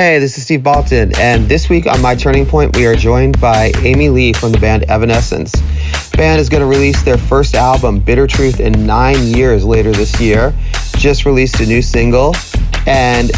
Hey, 0.00 0.18
this 0.18 0.38
is 0.38 0.44
Steve 0.44 0.60
Baltin, 0.60 1.14
and 1.18 1.46
this 1.46 1.68
week 1.68 1.86
on 1.86 2.00
My 2.00 2.14
Turning 2.14 2.46
Point, 2.46 2.74
we 2.74 2.86
are 2.86 2.94
joined 2.94 3.38
by 3.38 3.70
Amy 3.80 4.08
Lee 4.08 4.32
from 4.32 4.50
the 4.50 4.56
band 4.56 4.84
Evanescence. 4.84 5.52
The 5.52 6.16
band 6.16 6.40
is 6.40 6.48
going 6.48 6.62
to 6.62 6.66
release 6.66 7.02
their 7.02 7.18
first 7.18 7.54
album, 7.54 8.00
Bitter 8.00 8.26
Truth, 8.26 8.60
in 8.60 8.86
nine 8.86 9.26
years 9.26 9.62
later 9.62 9.92
this 9.92 10.18
year. 10.18 10.54
Just 10.96 11.26
released 11.26 11.60
a 11.60 11.66
new 11.66 11.82
single, 11.82 12.34
and 12.86 13.30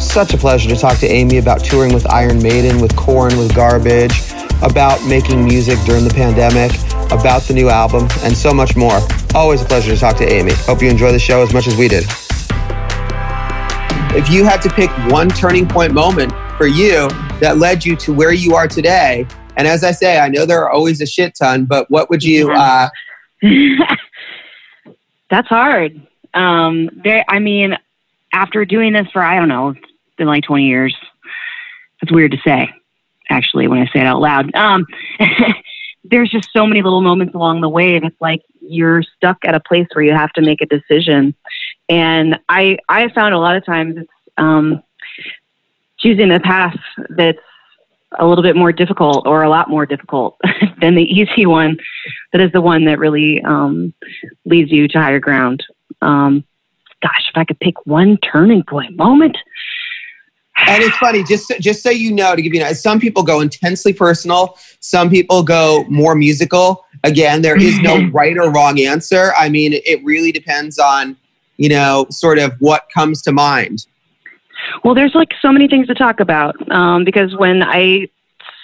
such 0.00 0.32
a 0.32 0.38
pleasure 0.38 0.70
to 0.70 0.76
talk 0.76 0.96
to 1.00 1.06
Amy 1.06 1.36
about 1.36 1.62
touring 1.62 1.92
with 1.92 2.10
Iron 2.10 2.42
Maiden, 2.42 2.80
with 2.80 2.96
Korn, 2.96 3.36
with 3.36 3.54
Garbage, 3.54 4.22
about 4.62 5.04
making 5.04 5.44
music 5.44 5.78
during 5.80 6.04
the 6.04 6.14
pandemic, 6.14 6.72
about 7.12 7.42
the 7.42 7.52
new 7.52 7.68
album, 7.68 8.08
and 8.22 8.34
so 8.34 8.54
much 8.54 8.74
more. 8.74 9.06
Always 9.34 9.60
a 9.60 9.66
pleasure 9.66 9.94
to 9.94 10.00
talk 10.00 10.16
to 10.16 10.26
Amy. 10.26 10.54
Hope 10.64 10.80
you 10.80 10.88
enjoy 10.88 11.12
the 11.12 11.18
show 11.18 11.42
as 11.42 11.52
much 11.52 11.66
as 11.66 11.76
we 11.76 11.88
did. 11.88 12.06
If 14.16 14.30
you 14.30 14.44
had 14.44 14.62
to 14.62 14.70
pick 14.70 14.88
one 15.12 15.28
turning 15.28 15.68
point 15.68 15.92
moment 15.92 16.32
for 16.56 16.66
you 16.66 17.06
that 17.38 17.58
led 17.58 17.84
you 17.84 17.94
to 17.96 18.14
where 18.14 18.32
you 18.32 18.54
are 18.54 18.66
today, 18.66 19.26
and 19.58 19.68
as 19.68 19.84
I 19.84 19.92
say, 19.92 20.18
I 20.18 20.30
know 20.30 20.46
there 20.46 20.62
are 20.64 20.70
always 20.70 21.02
a 21.02 21.06
shit 21.06 21.34
ton, 21.36 21.66
but 21.66 21.90
what 21.90 22.08
would 22.08 22.24
you? 22.24 22.50
Uh... 22.50 22.88
That's 25.30 25.48
hard. 25.48 26.00
Um, 26.32 26.88
there, 27.04 27.26
I 27.28 27.40
mean, 27.40 27.76
after 28.32 28.64
doing 28.64 28.94
this 28.94 29.06
for 29.12 29.20
I 29.20 29.36
don't 29.36 29.48
know, 29.48 29.68
it's 29.68 30.16
been 30.16 30.28
like 30.28 30.44
20 30.44 30.64
years. 30.64 30.96
That's 32.00 32.10
weird 32.10 32.30
to 32.30 32.38
say, 32.38 32.70
actually, 33.28 33.68
when 33.68 33.80
I 33.80 33.86
say 33.92 34.00
it 34.00 34.06
out 34.06 34.22
loud. 34.22 34.54
Um, 34.54 34.86
there's 36.04 36.30
just 36.30 36.48
so 36.54 36.66
many 36.66 36.80
little 36.80 37.02
moments 37.02 37.34
along 37.34 37.60
the 37.60 37.68
way, 37.68 37.96
and 37.96 38.06
it's 38.06 38.20
like 38.22 38.40
you're 38.62 39.02
stuck 39.02 39.36
at 39.44 39.54
a 39.54 39.60
place 39.60 39.88
where 39.92 40.06
you 40.06 40.14
have 40.14 40.32
to 40.32 40.40
make 40.40 40.62
a 40.62 40.66
decision. 40.66 41.34
And 41.88 42.38
I 42.48 42.78
I 42.88 43.08
found 43.10 43.34
a 43.34 43.38
lot 43.38 43.56
of 43.56 43.64
times 43.64 43.96
it's 43.96 44.10
um, 44.38 44.82
choosing 45.98 46.28
the 46.28 46.40
path 46.40 46.76
that's 47.10 47.38
a 48.18 48.26
little 48.26 48.42
bit 48.42 48.56
more 48.56 48.72
difficult 48.72 49.26
or 49.26 49.42
a 49.42 49.48
lot 49.48 49.68
more 49.68 49.86
difficult 49.86 50.38
than 50.80 50.94
the 50.94 51.02
easy 51.02 51.46
one 51.46 51.76
that 52.32 52.40
is 52.40 52.52
the 52.52 52.60
one 52.60 52.84
that 52.84 52.98
really 52.98 53.42
um, 53.42 53.92
leads 54.44 54.70
you 54.70 54.88
to 54.88 54.98
higher 54.98 55.20
ground. 55.20 55.64
Um, 56.02 56.44
gosh, 57.02 57.28
if 57.28 57.36
I 57.36 57.44
could 57.44 57.58
pick 57.60 57.86
one 57.86 58.16
turning 58.18 58.62
point 58.62 58.96
moment. 58.96 59.36
And 60.66 60.82
it's 60.82 60.96
funny, 60.96 61.22
just 61.22 61.52
just 61.60 61.82
so 61.82 61.90
you 61.90 62.12
know, 62.12 62.34
to 62.34 62.40
give 62.40 62.54
you, 62.54 62.60
know, 62.60 62.72
some 62.72 62.98
people 62.98 63.22
go 63.22 63.40
intensely 63.40 63.92
personal, 63.92 64.58
some 64.80 65.10
people 65.10 65.42
go 65.42 65.84
more 65.88 66.14
musical. 66.14 66.86
Again, 67.04 67.42
there 67.42 67.60
is 67.60 67.78
no 67.80 68.06
right 68.12 68.36
or 68.38 68.50
wrong 68.50 68.80
answer. 68.80 69.34
I 69.36 69.50
mean, 69.50 69.74
it 69.74 70.02
really 70.02 70.32
depends 70.32 70.78
on, 70.78 71.16
you 71.56 71.68
know, 71.68 72.06
sort 72.10 72.38
of 72.38 72.52
what 72.60 72.86
comes 72.94 73.22
to 73.22 73.32
mind. 73.32 73.86
Well, 74.84 74.94
there's 74.94 75.14
like 75.14 75.32
so 75.40 75.52
many 75.52 75.68
things 75.68 75.86
to 75.88 75.94
talk 75.94 76.20
about 76.20 76.70
um, 76.70 77.04
because 77.04 77.36
when 77.36 77.62
I 77.62 78.08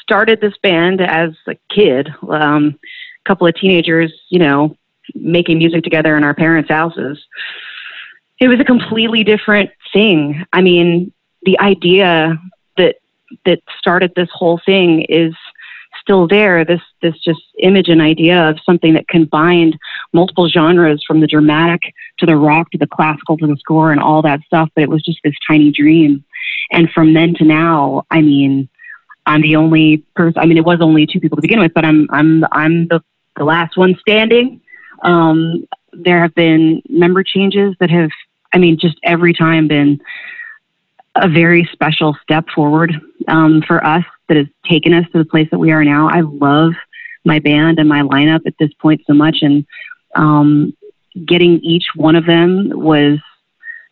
started 0.00 0.40
this 0.40 0.56
band 0.62 1.00
as 1.00 1.30
a 1.46 1.54
kid, 1.70 2.08
um, 2.28 2.78
a 3.24 3.28
couple 3.28 3.46
of 3.46 3.54
teenagers, 3.54 4.12
you 4.30 4.38
know, 4.38 4.76
making 5.14 5.58
music 5.58 5.84
together 5.84 6.16
in 6.16 6.24
our 6.24 6.34
parents' 6.34 6.70
houses, 6.70 7.24
it 8.40 8.48
was 8.48 8.60
a 8.60 8.64
completely 8.64 9.22
different 9.22 9.70
thing. 9.92 10.44
I 10.52 10.62
mean, 10.62 11.12
the 11.42 11.58
idea 11.60 12.40
that 12.76 12.96
that 13.46 13.60
started 13.78 14.12
this 14.14 14.28
whole 14.32 14.60
thing 14.64 15.02
is 15.02 15.34
still 16.02 16.28
there. 16.28 16.64
This 16.64 16.80
this 17.00 17.14
just 17.18 17.40
image 17.58 17.88
and 17.88 18.02
idea 18.02 18.50
of 18.50 18.58
something 18.64 18.94
that 18.94 19.08
combined 19.08 19.78
multiple 20.12 20.48
genres 20.48 21.02
from 21.06 21.20
the 21.20 21.26
dramatic 21.26 21.80
to 22.18 22.26
the 22.26 22.36
rock 22.36 22.70
to 22.72 22.78
the 22.78 22.86
classical 22.86 23.38
to 23.38 23.46
the 23.46 23.56
score 23.56 23.92
and 23.92 24.00
all 24.00 24.20
that 24.22 24.40
stuff. 24.42 24.68
But 24.74 24.82
it 24.82 24.90
was 24.90 25.02
just 25.02 25.20
this 25.24 25.34
tiny 25.46 25.70
dream. 25.70 26.24
And 26.70 26.90
from 26.90 27.14
then 27.14 27.34
to 27.36 27.44
now, 27.44 28.04
I 28.10 28.20
mean, 28.20 28.68
I'm 29.26 29.42
the 29.42 29.56
only 29.56 29.98
person. 30.14 30.38
I 30.38 30.46
mean, 30.46 30.58
it 30.58 30.64
was 30.64 30.80
only 30.80 31.06
two 31.06 31.20
people 31.20 31.36
to 31.36 31.42
begin 31.42 31.60
with, 31.60 31.72
but 31.74 31.84
I'm 31.84 32.08
I'm 32.10 32.44
I'm 32.52 32.88
the 32.88 33.02
the 33.36 33.44
last 33.44 33.76
one 33.76 33.96
standing. 34.00 34.60
Um, 35.02 35.66
there 35.92 36.20
have 36.20 36.34
been 36.34 36.82
member 36.88 37.22
changes 37.22 37.74
that 37.80 37.90
have, 37.90 38.10
I 38.54 38.58
mean, 38.58 38.78
just 38.78 38.96
every 39.02 39.32
time 39.32 39.68
been 39.68 40.00
a 41.14 41.28
very 41.28 41.68
special 41.72 42.16
step 42.22 42.46
forward 42.54 42.94
um, 43.28 43.62
for 43.66 43.84
us 43.84 44.04
that 44.32 44.38
has 44.38 44.46
taken 44.68 44.94
us 44.94 45.04
to 45.12 45.18
the 45.18 45.24
place 45.24 45.48
that 45.50 45.58
we 45.58 45.72
are 45.72 45.84
now. 45.84 46.08
I 46.08 46.20
love 46.20 46.72
my 47.24 47.38
band 47.38 47.78
and 47.78 47.88
my 47.88 48.00
lineup 48.00 48.40
at 48.46 48.54
this 48.58 48.72
point 48.80 49.02
so 49.06 49.12
much, 49.12 49.38
and 49.42 49.66
um, 50.16 50.72
getting 51.26 51.60
each 51.60 51.84
one 51.94 52.16
of 52.16 52.24
them 52.24 52.70
was 52.72 53.18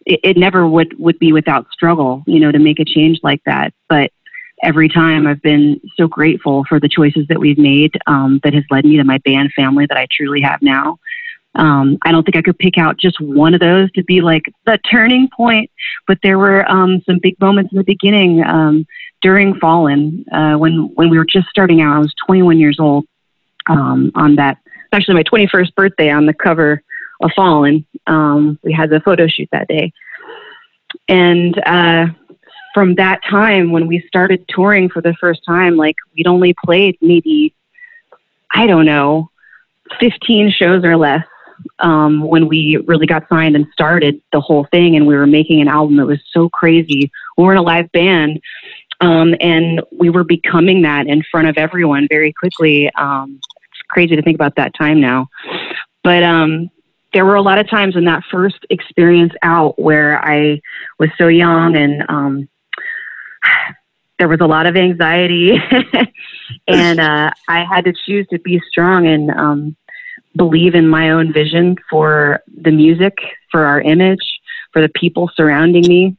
it, 0.06 0.20
it 0.24 0.36
never 0.38 0.66
would 0.66 0.98
would 0.98 1.18
be 1.18 1.32
without 1.32 1.66
struggle, 1.70 2.24
you 2.26 2.40
know, 2.40 2.50
to 2.50 2.58
make 2.58 2.80
a 2.80 2.84
change 2.84 3.20
like 3.22 3.42
that. 3.44 3.74
But 3.88 4.12
every 4.62 4.88
time 4.88 5.26
I've 5.26 5.42
been 5.42 5.80
so 5.96 6.08
grateful 6.08 6.64
for 6.68 6.80
the 6.80 6.88
choices 6.88 7.26
that 7.28 7.38
we've 7.38 7.58
made 7.58 7.92
um, 8.06 8.40
that 8.42 8.54
has 8.54 8.64
led 8.70 8.84
me 8.84 8.96
to 8.96 9.04
my 9.04 9.18
band 9.18 9.52
family 9.54 9.86
that 9.86 9.98
I 9.98 10.06
truly 10.10 10.40
have 10.40 10.62
now. 10.62 10.98
Um, 11.56 11.98
I 12.02 12.12
don't 12.12 12.22
think 12.24 12.36
I 12.36 12.42
could 12.42 12.58
pick 12.58 12.78
out 12.78 12.96
just 12.96 13.20
one 13.20 13.54
of 13.54 13.60
those 13.60 13.90
to 13.92 14.04
be 14.04 14.20
like 14.20 14.44
the 14.66 14.78
turning 14.88 15.28
point, 15.36 15.70
but 16.06 16.18
there 16.22 16.38
were 16.38 16.70
um, 16.70 17.02
some 17.06 17.18
big 17.20 17.40
moments 17.40 17.72
in 17.72 17.78
the 17.78 17.84
beginning 17.84 18.42
um, 18.44 18.86
during 19.20 19.54
Fallen 19.58 20.25
uh, 20.32 20.54
when 20.54 20.91
when 20.94 21.10
we 21.10 21.19
were 21.19 21.26
just 21.26 21.48
starting 21.48 21.81
out. 21.81 21.97
I 21.97 21.98
was 21.98 22.14
21 22.26 22.58
years 22.58 22.78
old 22.78 23.06
um, 23.66 24.10
on 24.14 24.36
that, 24.36 24.58
actually 24.92 25.14
my 25.14 25.22
21st 25.22 25.75
birthday 25.75 26.10
on 26.10 26.26
the 26.26 26.34
cover 26.34 26.82
of 27.22 27.31
Fallen. 27.34 27.86
Um, 28.06 28.58
we 28.62 28.72
had 28.72 28.91
the 28.91 29.00
photo 29.00 29.26
shoot 29.26 29.48
that 29.53 29.69
day, 29.69 29.92
and 31.08 31.58
uh, 31.66 32.06
from 32.75 32.94
that 32.97 33.20
time 33.28 33.72
when 33.72 33.86
we 33.86 34.04
started 34.06 34.44
touring 34.48 34.88
for 34.88 35.03
the 35.03 35.14
first 35.20 35.41
time, 35.47 35.76
like 35.76 35.97
we'd 36.16 36.26
only 36.26 36.54
played 36.64 36.97
maybe 37.00 37.54
I 38.52 38.66
don't 38.66 38.87
know 38.87 39.31
15 39.98 40.50
shows 40.50 40.84
or 40.84 40.97
less 40.97 41.25
um, 41.81 42.22
when 42.22 42.48
we 42.48 42.76
really 42.87 43.06
got 43.06 43.28
signed 43.28 43.56
and 43.56 43.66
started 43.72 44.20
the 44.32 44.41
whole 44.41 44.66
thing, 44.70 44.97
and 44.97 45.06
we 45.06 45.14
were 45.14 45.26
making 45.26 45.60
an 45.60 45.69
album 45.69 45.97
that 45.97 46.06
was 46.06 46.20
so 46.31 46.48
crazy. 46.48 47.10
We 47.37 47.44
were 47.44 47.52
in 47.52 47.58
a 47.58 47.62
live 47.62 47.91
band, 47.92 48.41
um, 49.00 49.34
and 49.41 49.81
we 49.91 50.11
were 50.11 50.25
becoming 50.25 50.83
that 50.83 51.06
in 51.06 51.22
front 51.31 51.49
of 51.49 51.56
everyone 51.56 52.06
very 52.09 52.33
quickly. 52.33 52.91
Um, 52.94 53.41
it's 53.71 53.83
crazy 53.88 54.16
to 54.16 54.22
think 54.22 54.34
about 54.34 54.56
that 54.56 54.75
time 54.75 55.00
now, 55.00 55.28
but 56.05 56.22
um, 56.22 56.71
there 57.12 57.25
were 57.25 57.34
a 57.34 57.43
lot 57.43 57.59
of 57.59 57.69
times 57.69 57.97
in 57.97 58.05
that 58.05 58.22
first 58.31 58.65
experience 58.71 59.33
out 59.43 59.78
where 59.78 60.25
I 60.25 60.61
was 60.99 61.11
so 61.19 61.28
young 61.28 61.77
and 61.77 62.05
um, 62.09 62.49
there 64.19 64.28
was 64.28 64.41
a 64.41 64.47
lot 64.47 64.66
of 64.66 64.77
anxiety, 64.77 65.56
and 66.69 67.00
uh, 67.00 67.31
I 67.49 67.65
had 67.65 67.87
to 67.87 67.94
choose 68.06 68.27
to 68.28 68.38
be 68.38 68.61
strong 68.71 69.06
and 69.06 69.31
um, 69.31 69.77
believe 70.37 70.75
in 70.75 70.87
my 70.88 71.11
own 71.11 71.32
vision 71.32 71.77
for 71.88 72.43
the 72.47 72.71
music, 72.71 73.17
for 73.50 73.65
our 73.65 73.81
image, 73.81 74.41
for 74.72 74.82
the 74.82 74.91
people 74.91 75.31
surrounding 75.34 75.87
me. 75.88 76.17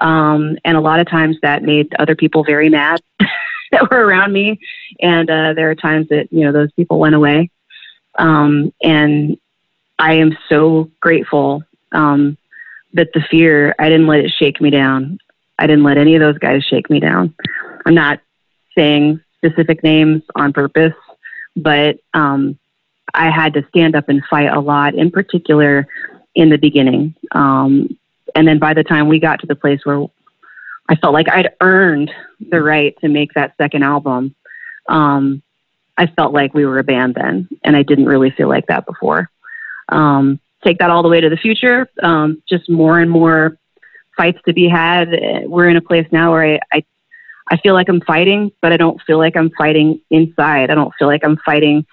Um, 0.00 0.58
and 0.64 0.76
a 0.76 0.80
lot 0.80 1.00
of 1.00 1.08
times 1.08 1.36
that 1.42 1.62
made 1.62 1.94
other 1.98 2.14
people 2.14 2.44
very 2.44 2.68
mad 2.68 3.00
that 3.70 3.90
were 3.90 4.04
around 4.04 4.32
me. 4.32 4.58
And 5.00 5.28
uh, 5.30 5.54
there 5.54 5.70
are 5.70 5.74
times 5.74 6.08
that, 6.08 6.32
you 6.32 6.44
know, 6.44 6.52
those 6.52 6.72
people 6.72 6.98
went 6.98 7.14
away. 7.14 7.50
Um, 8.18 8.72
and 8.82 9.36
I 9.98 10.14
am 10.14 10.36
so 10.48 10.90
grateful 11.00 11.62
um, 11.92 12.36
that 12.94 13.12
the 13.12 13.20
fear, 13.30 13.74
I 13.78 13.88
didn't 13.88 14.06
let 14.06 14.20
it 14.20 14.32
shake 14.38 14.60
me 14.60 14.70
down. 14.70 15.18
I 15.58 15.66
didn't 15.66 15.84
let 15.84 15.98
any 15.98 16.14
of 16.14 16.20
those 16.20 16.38
guys 16.38 16.64
shake 16.64 16.90
me 16.90 17.00
down. 17.00 17.34
I'm 17.84 17.94
not 17.94 18.20
saying 18.76 19.20
specific 19.38 19.82
names 19.82 20.22
on 20.34 20.52
purpose, 20.52 20.94
but 21.56 21.98
um, 22.14 22.58
I 23.14 23.30
had 23.30 23.54
to 23.54 23.66
stand 23.68 23.96
up 23.96 24.08
and 24.08 24.22
fight 24.28 24.52
a 24.52 24.60
lot, 24.60 24.94
in 24.94 25.10
particular 25.10 25.86
in 26.34 26.50
the 26.50 26.58
beginning. 26.58 27.14
Um, 27.32 27.96
and 28.36 28.46
then 28.46 28.58
by 28.58 28.74
the 28.74 28.84
time 28.84 29.08
we 29.08 29.18
got 29.18 29.40
to 29.40 29.46
the 29.46 29.54
place 29.56 29.80
where 29.84 30.06
I 30.88 30.94
felt 30.96 31.14
like 31.14 31.28
I'd 31.28 31.54
earned 31.60 32.12
the 32.38 32.62
right 32.62 32.94
to 33.00 33.08
make 33.08 33.32
that 33.32 33.56
second 33.56 33.82
album, 33.82 34.34
um, 34.88 35.42
I 35.96 36.06
felt 36.06 36.34
like 36.34 36.52
we 36.52 36.66
were 36.66 36.78
a 36.78 36.84
band 36.84 37.14
then, 37.14 37.48
and 37.64 37.74
I 37.74 37.82
didn't 37.82 38.04
really 38.04 38.30
feel 38.30 38.48
like 38.48 38.66
that 38.66 38.84
before. 38.84 39.30
Um, 39.88 40.38
take 40.62 40.78
that 40.78 40.90
all 40.90 41.02
the 41.02 41.08
way 41.08 41.20
to 41.20 41.30
the 41.30 41.38
future, 41.38 41.88
um, 42.02 42.42
just 42.46 42.68
more 42.68 42.98
and 42.98 43.10
more 43.10 43.56
fights 44.18 44.38
to 44.44 44.52
be 44.52 44.68
had. 44.68 45.08
We're 45.46 45.70
in 45.70 45.76
a 45.76 45.80
place 45.80 46.06
now 46.12 46.32
where 46.32 46.56
I, 46.56 46.60
I, 46.70 46.84
I 47.50 47.56
feel 47.56 47.72
like 47.72 47.88
I'm 47.88 48.02
fighting, 48.02 48.52
but 48.60 48.70
I 48.70 48.76
don't 48.76 49.00
feel 49.06 49.16
like 49.16 49.34
I'm 49.34 49.50
fighting 49.56 50.02
inside. 50.10 50.70
I 50.70 50.74
don't 50.74 50.92
feel 50.98 51.08
like 51.08 51.24
I'm 51.24 51.38
fighting 51.38 51.86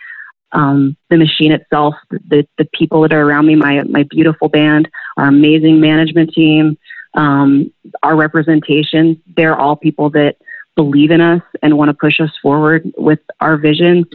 um, 0.51 0.97
the 1.09 1.17
machine 1.17 1.53
itself, 1.53 1.95
the, 2.09 2.45
the 2.57 2.65
people 2.73 3.01
that 3.01 3.13
are 3.13 3.21
around 3.21 3.47
me, 3.47 3.55
my, 3.55 3.83
my 3.83 4.03
beautiful 4.03 4.49
band, 4.49 4.89
our 5.17 5.27
amazing 5.27 5.79
management 5.79 6.33
team, 6.33 6.77
um, 7.15 7.71
our 8.01 8.15
representation, 8.15 9.21
they're 9.35 9.57
all 9.57 9.75
people 9.75 10.09
that 10.11 10.37
believe 10.75 11.11
in 11.11 11.21
us 11.21 11.41
and 11.61 11.77
want 11.77 11.89
to 11.89 11.93
push 11.93 12.19
us 12.19 12.31
forward 12.41 12.91
with 12.97 13.19
our 13.39 13.57
vision. 13.57 14.05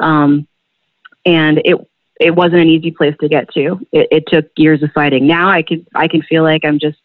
Um, 0.00 0.46
and 1.24 1.60
it, 1.64 1.76
it 2.20 2.34
wasn't 2.34 2.62
an 2.62 2.68
easy 2.68 2.90
place 2.90 3.14
to 3.20 3.28
get 3.28 3.52
to. 3.52 3.78
It, 3.92 4.08
it 4.10 4.24
took 4.26 4.46
years 4.56 4.82
of 4.82 4.90
fighting. 4.92 5.26
Now 5.26 5.48
I 5.48 5.62
could, 5.62 5.86
I 5.94 6.08
can 6.08 6.22
feel 6.22 6.42
like 6.42 6.64
I'm 6.64 6.78
just 6.78 6.98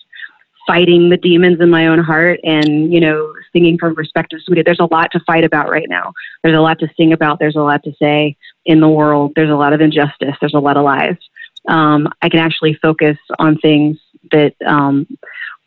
fighting 0.68 1.10
the 1.10 1.18
demons 1.18 1.60
in 1.60 1.70
my 1.70 1.88
own 1.88 2.00
heart 2.00 2.40
and, 2.44 2.94
you 2.94 3.00
know, 3.00 3.34
singing 3.52 3.78
from 3.78 3.96
perspective 3.96 4.40
suite. 4.44 4.64
There's 4.64 4.80
a 4.80 4.88
lot 4.90 5.12
to 5.12 5.20
fight 5.22 5.44
about 5.44 5.70
right 5.70 5.90
now. 5.90 6.14
There's 6.44 6.58
a 6.58 6.62
lot 6.62 6.80
to 6.80 6.88
sing 6.96 7.12
about. 7.12 7.40
There's 7.40 7.56
a 7.56 7.62
lot 7.62 7.84
to 7.84 7.94
say 8.00 8.38
in 8.66 8.80
the 8.80 8.88
world. 8.88 9.34
There's 9.36 9.50
a 9.50 9.56
lot 9.56 9.74
of 9.74 9.82
injustice. 9.82 10.36
There's 10.40 10.54
a 10.54 10.60
lot 10.60 10.78
of 10.78 10.86
lies. 10.86 11.18
Um, 11.68 12.10
I 12.22 12.30
can 12.30 12.40
actually 12.40 12.74
focus 12.76 13.18
on 13.40 13.58
things 13.58 13.98
that 14.32 14.56
um, 14.66 15.08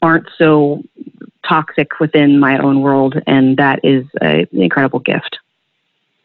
aren't 0.02 0.28
so 0.36 0.82
toxic 1.46 2.00
within 2.00 2.38
my 2.38 2.58
own 2.58 2.80
world, 2.80 3.20
and 3.26 3.56
that 3.56 3.80
is 3.84 4.06
a, 4.22 4.46
an 4.50 4.62
incredible 4.62 4.98
gift. 4.98 5.38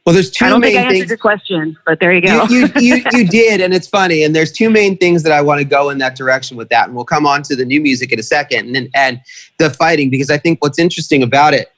Well, 0.06 0.14
there's 0.16 0.32
two. 0.32 0.46
I 0.46 0.50
don't 0.50 0.62
main 0.62 0.72
think 0.72 0.80
I 0.80 0.90
things. 0.90 1.02
answered 1.02 1.10
your 1.10 1.18
question, 1.18 1.78
but 1.86 2.00
there 2.00 2.12
you 2.12 2.22
go. 2.22 2.46
You, 2.50 2.68
you, 2.78 2.96
you, 2.96 3.04
you 3.12 3.28
did, 3.28 3.62
and 3.62 3.74
it's 3.74 3.88
funny. 3.88 4.24
And 4.24 4.36
there's 4.36 4.52
two 4.52 4.70
main 4.70 4.98
things 4.98 5.22
that 5.24 5.32
I 5.32 5.42
want 5.42 5.60
to 5.60 5.66
go 5.66 5.90
in 5.90 6.00
that 6.00 6.16
direction 6.16 6.58
with 6.58 6.70
that, 6.70 6.88
and 6.88 6.96
we'll 6.96 7.06
come 7.06 7.28
on 7.28 7.44
to 7.44 7.56
the 7.56 7.66
new 7.66 7.80
music 7.80 8.12
in 8.12 8.18
a 8.20 8.24
second, 8.24 8.76
and 8.76 8.90
and 8.96 9.22
the 9.60 9.70
fighting 9.70 10.10
because 10.10 10.32
I 10.32 10.38
think 10.38 10.64
what's 10.64 10.80
interesting 10.80 11.22
about 11.22 11.54
it 11.54 11.72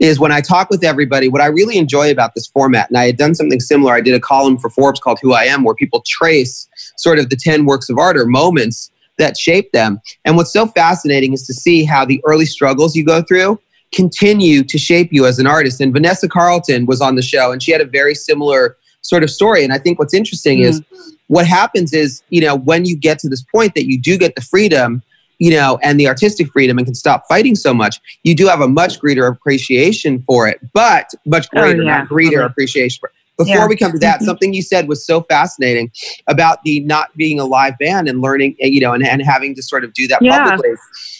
is 0.00 0.18
when 0.18 0.32
I 0.32 0.40
talk 0.40 0.68
with 0.68 0.82
everybody, 0.82 1.28
what 1.28 1.40
I 1.40 1.46
really 1.46 1.76
enjoy 1.76 2.10
about 2.10 2.34
this 2.34 2.46
format, 2.48 2.88
and 2.88 2.98
I 2.98 3.06
had 3.06 3.18
done 3.18 3.34
something 3.34 3.60
similar. 3.60 3.94
I 3.94 4.00
did 4.00 4.14
a 4.14 4.20
column 4.20 4.58
for 4.58 4.68
Forbes 4.70 4.98
called 4.98 5.18
"Who 5.22 5.34
I 5.34 5.44
Am," 5.44 5.62
where 5.62 5.74
people 5.74 6.02
trace 6.04 6.66
sort 6.96 7.18
of 7.18 7.30
the 7.30 7.36
ten 7.36 7.64
works 7.64 7.88
of 7.88 7.98
art 7.98 8.16
or 8.16 8.26
moments 8.26 8.90
that 9.18 9.38
shape 9.38 9.72
them. 9.72 10.00
And 10.24 10.36
what's 10.36 10.52
so 10.52 10.66
fascinating 10.66 11.32
is 11.32 11.46
to 11.46 11.54
see 11.54 11.84
how 11.84 12.04
the 12.04 12.20
early 12.26 12.46
struggles 12.46 12.94
you 12.94 13.04
go 13.04 13.22
through 13.22 13.58
continue 13.92 14.62
to 14.64 14.78
shape 14.78 15.12
you 15.12 15.26
as 15.26 15.38
an 15.38 15.46
artist. 15.46 15.80
And 15.80 15.92
Vanessa 15.92 16.28
Carlton 16.28 16.86
was 16.86 17.00
on 17.00 17.14
the 17.14 17.22
show 17.22 17.52
and 17.52 17.62
she 17.62 17.72
had 17.72 17.80
a 17.80 17.86
very 17.86 18.14
similar 18.14 18.76
sort 19.00 19.22
of 19.22 19.30
story. 19.30 19.64
And 19.64 19.72
I 19.72 19.78
think 19.78 19.98
what's 19.98 20.14
interesting 20.14 20.58
mm-hmm. 20.58 20.68
is 20.68 20.82
what 21.28 21.46
happens 21.46 21.92
is, 21.92 22.22
you 22.28 22.40
know, 22.40 22.56
when 22.56 22.84
you 22.84 22.96
get 22.96 23.18
to 23.20 23.28
this 23.28 23.42
point 23.42 23.74
that 23.74 23.86
you 23.86 23.98
do 24.00 24.18
get 24.18 24.34
the 24.34 24.42
freedom, 24.42 25.02
you 25.38 25.50
know, 25.50 25.78
and 25.82 26.00
the 26.00 26.08
artistic 26.08 26.48
freedom 26.50 26.78
and 26.78 26.86
can 26.86 26.94
stop 26.94 27.24
fighting 27.28 27.54
so 27.54 27.72
much, 27.72 28.00
you 28.24 28.34
do 28.34 28.46
have 28.48 28.60
a 28.60 28.68
much 28.68 28.98
greater 29.00 29.26
appreciation 29.26 30.22
for 30.22 30.48
it, 30.48 30.58
but 30.72 31.10
much 31.24 31.46
oh, 31.54 31.60
greater, 31.60 31.82
oh, 31.82 31.86
yeah. 31.86 32.04
greater 32.04 32.42
okay. 32.42 32.50
appreciation 32.50 32.98
for 33.00 33.08
it. 33.08 33.14
Before 33.36 33.54
yeah. 33.54 33.66
we 33.66 33.76
come 33.76 33.92
to 33.92 33.98
that, 33.98 34.16
mm-hmm. 34.16 34.24
something 34.24 34.54
you 34.54 34.62
said 34.62 34.88
was 34.88 35.04
so 35.04 35.22
fascinating 35.22 35.90
about 36.26 36.62
the 36.64 36.80
not 36.80 37.14
being 37.16 37.38
a 37.38 37.44
live 37.44 37.76
band 37.78 38.08
and 38.08 38.22
learning, 38.22 38.56
you 38.58 38.80
know, 38.80 38.94
and, 38.94 39.06
and 39.06 39.22
having 39.22 39.54
to 39.56 39.62
sort 39.62 39.84
of 39.84 39.92
do 39.92 40.08
that 40.08 40.22
yeah. 40.22 40.38
publicly. 40.38 40.70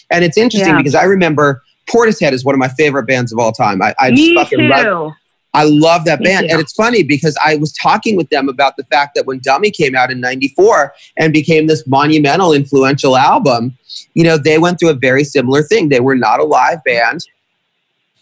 And 0.09 0.25
it's 0.25 0.37
interesting 0.37 0.73
yeah. 0.73 0.77
because 0.77 0.95
I 0.95 1.03
remember 1.03 1.61
Portishead 1.87 2.31
is 2.31 2.43
one 2.43 2.55
of 2.55 2.59
my 2.59 2.69
favorite 2.69 3.05
bands 3.05 3.31
of 3.31 3.39
all 3.39 3.51
time. 3.51 3.81
I, 3.81 3.93
I 3.99 4.11
Me 4.11 4.33
just 4.33 4.49
fucking 4.49 4.59
too. 4.59 4.69
love. 4.69 5.13
I 5.53 5.63
love 5.63 6.05
that 6.05 6.21
band. 6.21 6.51
And 6.51 6.59
it's 6.59 6.73
funny 6.73 7.01
because 7.01 7.35
I 7.43 7.55
was 7.55 7.73
talking 7.73 8.15
with 8.15 8.29
them 8.29 8.47
about 8.47 8.77
the 8.77 8.83
fact 8.85 9.15
that 9.15 9.25
when 9.25 9.39
Dummy 9.39 9.71
came 9.71 9.95
out 9.95 10.11
in 10.11 10.19
94 10.19 10.93
and 11.17 11.33
became 11.33 11.65
this 11.65 11.87
monumental, 11.87 12.53
influential 12.53 13.17
album, 13.17 13.75
you 14.13 14.23
know, 14.23 14.37
they 14.37 14.59
went 14.59 14.79
through 14.79 14.89
a 14.89 14.95
very 14.95 15.23
similar 15.23 15.63
thing. 15.63 15.89
They 15.89 15.99
were 15.99 16.15
not 16.15 16.39
a 16.39 16.43
live 16.43 16.83
band. 16.83 17.21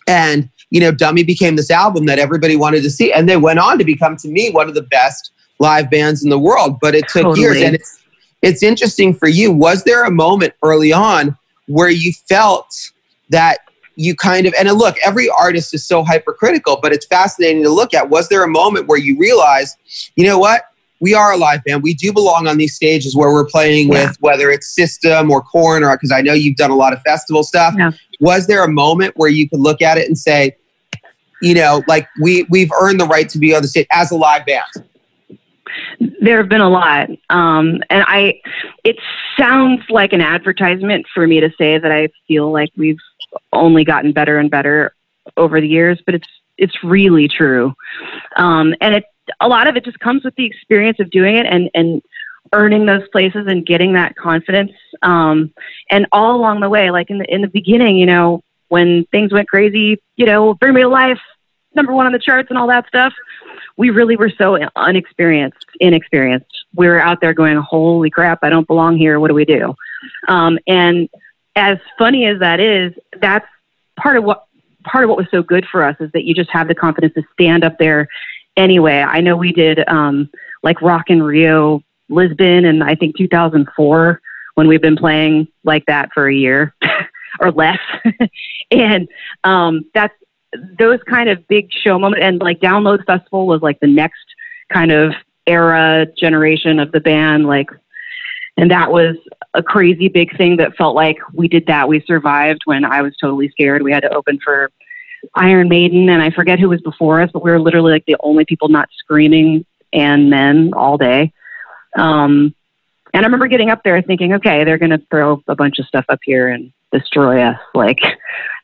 And, 0.08 0.50
you 0.70 0.80
know, 0.80 0.92
Dummy 0.92 1.24
became 1.24 1.56
this 1.56 1.72
album 1.72 2.06
that 2.06 2.20
everybody 2.20 2.56
wanted 2.56 2.84
to 2.84 2.90
see. 2.90 3.12
And 3.14 3.28
they 3.28 3.38
went 3.38 3.60
on 3.60 3.78
to 3.78 3.84
become, 3.84 4.18
to 4.18 4.28
me, 4.28 4.50
one 4.52 4.68
of 4.68 4.76
the 4.76 4.82
best 4.84 5.32
live 5.60 5.90
bands 5.90 6.24
in 6.24 6.30
the 6.30 6.40
world. 6.40 6.80
But 6.82 6.96
it 6.96 7.08
took 7.08 7.24
totally. 7.24 7.42
years. 7.42 7.62
And 7.62 7.76
it's, 7.76 8.00
it's 8.42 8.64
interesting 8.64 9.14
for 9.14 9.28
you. 9.28 9.52
Was 9.52 9.84
there 9.84 10.06
a 10.06 10.12
moment 10.12 10.54
early 10.64 10.92
on 10.92 11.38
where 11.68 11.90
you 11.90 12.14
felt 12.28 12.92
that 13.30 13.60
you 13.96 14.16
kind 14.16 14.46
of 14.46 14.54
and 14.60 14.70
look 14.74 14.98
every 15.04 15.30
artist 15.30 15.74
is 15.74 15.86
so 15.86 16.04
hypercritical 16.04 16.78
but 16.82 16.92
it's 16.92 17.06
fascinating 17.06 17.64
to 17.64 17.70
look 17.70 17.94
at 17.94 18.10
was 18.10 18.28
there 18.28 18.44
a 18.44 18.48
moment 18.48 18.88
where 18.88 19.00
you 19.00 19.18
realized, 19.18 19.78
you 20.16 20.26
know 20.26 20.38
what 20.38 20.64
we 21.06 21.14
are 21.14 21.34
a 21.34 21.38
live 21.38 21.64
band 21.64 21.84
we 21.84 21.94
do 21.94 22.12
belong 22.12 22.48
on 22.48 22.58
these 22.58 22.76
stages 22.76 23.16
where 23.16 23.32
we're 23.32 23.46
playing 23.46 23.92
yeah. 23.92 24.08
with 24.08 24.18
whether 24.20 24.50
it's 24.50 24.74
system 24.74 25.32
or 25.32 25.42
Korn 25.42 25.84
or 25.84 25.96
because 25.96 26.12
i 26.12 26.22
know 26.22 26.34
you've 26.34 26.56
done 26.56 26.72
a 26.72 26.76
lot 26.76 26.94
of 26.94 27.02
festival 27.04 27.44
stuff 27.44 27.76
yeah. 27.78 27.92
was 28.20 28.48
there 28.48 28.64
a 28.64 28.72
moment 28.72 29.14
where 29.16 29.30
you 29.30 29.48
could 29.48 29.60
look 29.60 29.82
at 29.82 29.98
it 29.98 30.08
and 30.08 30.18
say 30.18 30.56
you 31.42 31.54
know 31.54 31.84
like 31.88 32.08
we 32.22 32.44
we've 32.50 32.72
earned 32.82 33.00
the 33.00 33.06
right 33.06 33.30
to 33.30 33.38
be 33.38 33.56
on 33.56 33.62
the 33.62 33.68
stage 33.68 33.88
as 33.92 34.12
a 34.12 34.16
live 34.16 34.46
band 34.46 34.90
there 36.22 36.38
have 36.38 36.50
been 36.50 36.62
a 36.62 36.70
lot 36.70 37.10
um, 37.30 37.84
and 37.90 38.04
i 38.08 38.34
it 38.84 38.98
sounds 39.38 39.82
like 39.90 40.14
an 40.14 40.22
advertisement 40.22 41.06
for 41.14 41.28
me 41.28 41.40
to 41.40 41.52
say 41.58 41.78
that 41.78 41.92
i 41.92 42.08
feel 42.28 42.52
like 42.52 42.72
we've 42.76 43.00
only 43.54 43.84
gotten 43.84 44.12
better 44.12 44.38
and 44.38 44.50
better 44.50 44.96
over 45.38 45.60
the 45.62 45.68
years, 45.68 46.02
but 46.06 46.16
it's 46.16 46.28
it's 46.58 46.84
really 46.84 47.28
true. 47.28 47.74
Um, 48.38 48.74
and 48.80 48.96
it 48.96 49.06
a 49.40 49.48
lot 49.48 49.68
of 49.68 49.76
it 49.76 49.86
just 49.86 50.00
comes 50.00 50.24
with 50.24 50.36
the 50.36 50.46
experience 50.46 51.00
of 51.00 51.10
doing 51.10 51.36
it 51.36 51.46
and 51.46 51.70
and 51.74 52.02
earning 52.54 52.86
those 52.86 53.08
places 53.10 53.48
and 53.48 53.66
getting 53.66 53.94
that 53.94 54.16
confidence. 54.16 54.72
Um, 55.02 55.54
and 55.90 56.08
all 56.12 56.36
along 56.36 56.60
the 56.60 56.70
way, 56.70 56.92
like 56.92 57.10
in 57.10 57.18
the 57.20 57.34
in 57.34 57.42
the 57.42 57.48
beginning, 57.48 57.98
you 57.98 58.06
know, 58.06 58.44
when 58.70 59.06
things 59.06 59.32
went 59.32 59.48
crazy, 59.48 60.02
you 60.16 60.26
know, 60.26 60.54
Bring 60.54 60.74
Me 60.74 60.82
to 60.82 60.88
Life, 60.88 61.20
number 61.76 61.94
one 61.94 62.06
on 62.06 62.12
the 62.12 62.20
charts 62.20 62.50
and 62.50 62.58
all 62.58 62.68
that 62.68 62.88
stuff, 62.88 63.14
we 63.78 63.90
really 63.90 64.16
were 64.16 64.32
so 64.38 64.58
unexperienced, 64.76 65.66
inexperienced. 65.80 66.52
We 66.76 66.88
were 66.88 67.00
out 67.00 67.22
there 67.22 67.34
going, 67.34 67.58
"Holy 67.58 68.10
crap, 68.10 68.40
I 68.44 68.50
don't 68.50 68.68
belong 68.68 68.98
here. 68.98 69.20
What 69.20 69.30
do 69.30 69.34
we 69.34 69.46
do?" 69.46 69.76
Um, 70.28 70.60
and 70.68 71.10
as 71.56 71.78
funny 71.98 72.26
as 72.26 72.40
that 72.40 72.60
is, 72.60 72.94
that's 73.20 73.48
part 73.98 74.18
of 74.18 74.24
what 74.24 74.46
part 74.84 75.04
of 75.04 75.10
what 75.10 75.18
was 75.18 75.28
so 75.32 75.42
good 75.42 75.66
for 75.72 75.84
us 75.84 75.96
is 76.00 76.12
that 76.12 76.26
you 76.26 76.34
just 76.34 76.50
have 76.52 76.68
the 76.68 76.76
confidence 76.76 77.14
to 77.16 77.24
stand 77.34 77.64
up 77.64 77.78
there 77.80 78.08
anyway. 78.58 79.00
I 79.00 79.22
know 79.22 79.36
we 79.36 79.52
did 79.52 79.88
um, 79.88 80.30
like 80.64 80.82
Rock 80.82 81.10
in 81.10 81.22
Rio, 81.22 81.82
Lisbon, 82.10 82.66
and 82.66 82.84
I 82.84 82.96
think 82.96 83.18
2004 83.18 84.22
when 84.56 84.68
we've 84.68 84.82
been 84.82 84.96
playing 84.96 85.48
like 85.64 85.86
that 85.88 86.10
for 86.14 86.28
a 86.30 86.34
year 86.34 86.74
or 87.40 87.52
less, 87.52 87.80
and 88.72 89.08
um, 89.44 89.86
that's 89.94 90.14
those 90.80 91.00
kind 91.10 91.30
of 91.30 91.46
big 91.48 91.72
show 91.72 92.00
moments. 92.00 92.24
And 92.26 92.40
like 92.40 92.60
Download 92.60 93.06
Festival 93.06 93.48
was 93.48 93.62
like 93.62 93.80
the 93.82 93.88
next 93.88 94.24
kind 94.72 94.92
of 94.92 95.14
era 95.46 96.08
generation 96.18 96.80
of 96.80 96.92
the 96.92 97.02
band, 97.02 97.46
like 97.46 97.70
and 98.58 98.72
that 98.72 98.92
was 98.92 99.18
a 99.54 99.62
crazy 99.62 100.08
big 100.08 100.36
thing 100.38 100.58
that 100.58 100.76
felt 100.76 100.96
like 100.96 101.18
we 101.34 101.48
did 101.48 101.66
that. 101.68 101.88
We 101.88 102.02
survived 102.02 102.62
when 102.66 102.86
I 102.86 103.02
was 103.02 103.16
totally 103.18 103.50
scared. 103.50 103.82
We 103.82 103.92
had 103.92 104.04
to 104.04 104.14
open 104.14 104.40
for 104.44 104.72
Iron 105.34 105.70
Maiden, 105.70 106.10
and 106.10 106.22
I 106.22 106.30
forget 106.30 106.60
who 106.60 106.70
was 106.70 106.82
before 106.82 107.22
us, 107.22 107.30
but 107.32 107.44
we 107.44 107.52
were 107.52 107.60
literally 107.60 107.92
like 107.92 108.06
the 108.06 108.18
only 108.20 108.46
people 108.46 108.70
not 108.70 108.90
screaming 108.98 109.66
and 109.94 110.30
men 110.30 110.74
all 110.74 110.98
day. 110.98 111.32
Um, 111.98 112.54
and 113.14 113.24
I 113.24 113.28
remember 113.28 113.48
getting 113.48 113.70
up 113.70 113.84
there 113.84 114.02
thinking, 114.02 114.34
okay, 114.34 114.64
they're 114.64 114.78
going 114.78 114.92
to 114.92 115.02
throw 115.10 115.42
a 115.48 115.56
bunch 115.56 115.80
of 115.80 115.86
stuff 115.86 116.06
up 116.10 116.20
here 116.24 116.50
and 116.50 116.74
destroy 116.92 117.42
us, 117.42 117.60
like, 117.74 118.00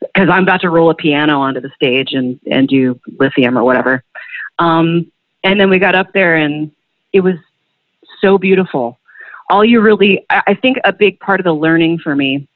because 0.01 0.29
I'm 0.29 0.43
about 0.43 0.61
to 0.61 0.69
roll 0.69 0.89
a 0.89 0.95
piano 0.95 1.39
onto 1.39 1.61
the 1.61 1.71
stage 1.75 2.13
and 2.13 2.39
and 2.49 2.67
do 2.67 2.99
lithium 3.19 3.57
or 3.57 3.63
whatever. 3.63 4.03
Um, 4.59 5.11
and 5.43 5.59
then 5.59 5.69
we 5.69 5.79
got 5.79 5.95
up 5.95 6.11
there, 6.13 6.35
and 6.35 6.71
it 7.13 7.21
was 7.21 7.35
so 8.21 8.37
beautiful 8.37 8.99
all 9.51 9.65
you 9.65 9.81
really, 9.81 10.25
I 10.29 10.53
think 10.53 10.77
a 10.85 10.93
big 10.93 11.19
part 11.19 11.41
of 11.41 11.43
the 11.43 11.53
learning 11.53 11.99
for 11.99 12.15
me 12.15 12.47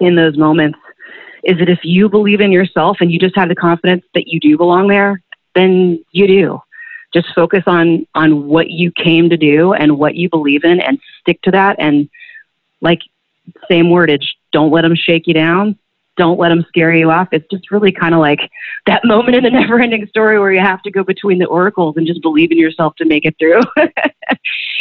in 0.00 0.16
those 0.16 0.38
moments 0.38 0.78
is 1.44 1.58
that 1.58 1.68
if 1.68 1.80
you 1.82 2.08
believe 2.08 2.40
in 2.40 2.52
yourself 2.52 2.98
and 3.00 3.10
you 3.12 3.18
just 3.18 3.36
have 3.36 3.48
the 3.48 3.54
confidence 3.54 4.04
that 4.14 4.28
you 4.28 4.40
do 4.40 4.56
belong 4.56 4.88
there, 4.88 5.22
then 5.54 6.04
you 6.12 6.26
do. 6.26 6.62
Just 7.12 7.28
focus 7.34 7.64
on 7.66 8.06
on 8.14 8.46
what 8.48 8.70
you 8.70 8.92
came 8.92 9.30
to 9.30 9.36
do 9.36 9.72
and 9.72 9.98
what 9.98 10.14
you 10.14 10.28
believe 10.28 10.64
in, 10.64 10.80
and 10.80 10.98
stick 11.20 11.40
to 11.42 11.50
that. 11.52 11.76
And 11.78 12.08
like 12.80 13.00
same 13.68 13.86
wordage, 13.86 14.26
don't 14.52 14.70
let 14.70 14.82
them 14.82 14.94
shake 14.94 15.26
you 15.26 15.34
down. 15.34 15.78
Don't 16.18 16.38
let 16.38 16.50
them 16.50 16.64
scare 16.68 16.92
you 16.92 17.10
off. 17.10 17.28
It's 17.32 17.46
just 17.50 17.70
really 17.70 17.92
kind 17.92 18.12
of 18.14 18.20
like 18.20 18.50
that 18.86 19.04
moment 19.04 19.36
in 19.36 19.44
the 19.44 19.50
never-ending 19.58 20.06
story 20.08 20.38
where 20.38 20.52
you 20.52 20.60
have 20.60 20.82
to 20.82 20.90
go 20.90 21.02
between 21.02 21.38
the 21.38 21.46
oracles 21.46 21.96
and 21.96 22.06
just 22.06 22.20
believe 22.20 22.52
in 22.52 22.58
yourself 22.58 22.94
to 22.96 23.06
make 23.06 23.24
it 23.24 23.36
through. 23.38 23.62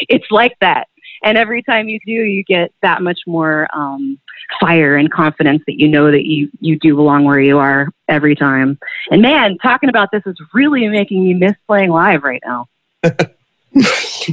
it's 0.09 0.29
like 0.31 0.57
that 0.59 0.87
and 1.23 1.37
every 1.37 1.63
time 1.63 1.89
you 1.89 1.99
do, 2.05 2.11
you 2.11 2.43
get 2.43 2.71
that 2.81 3.01
much 3.01 3.21
more 3.25 3.67
um, 3.73 4.19
fire 4.59 4.95
and 4.95 5.11
confidence 5.11 5.63
that 5.67 5.79
you 5.79 5.87
know 5.87 6.11
that 6.11 6.25
you 6.25 6.49
you 6.59 6.77
do 6.79 6.95
belong 6.95 7.25
where 7.25 7.39
you 7.39 7.57
are 7.57 7.89
every 8.07 8.35
time. 8.35 8.79
And 9.11 9.21
man, 9.21 9.57
talking 9.57 9.89
about 9.89 10.09
this 10.11 10.23
is 10.25 10.35
really 10.53 10.87
making 10.87 11.23
me 11.23 11.33
miss 11.33 11.55
playing 11.67 11.89
live 11.89 12.23
right 12.23 12.41
now. 12.45 12.67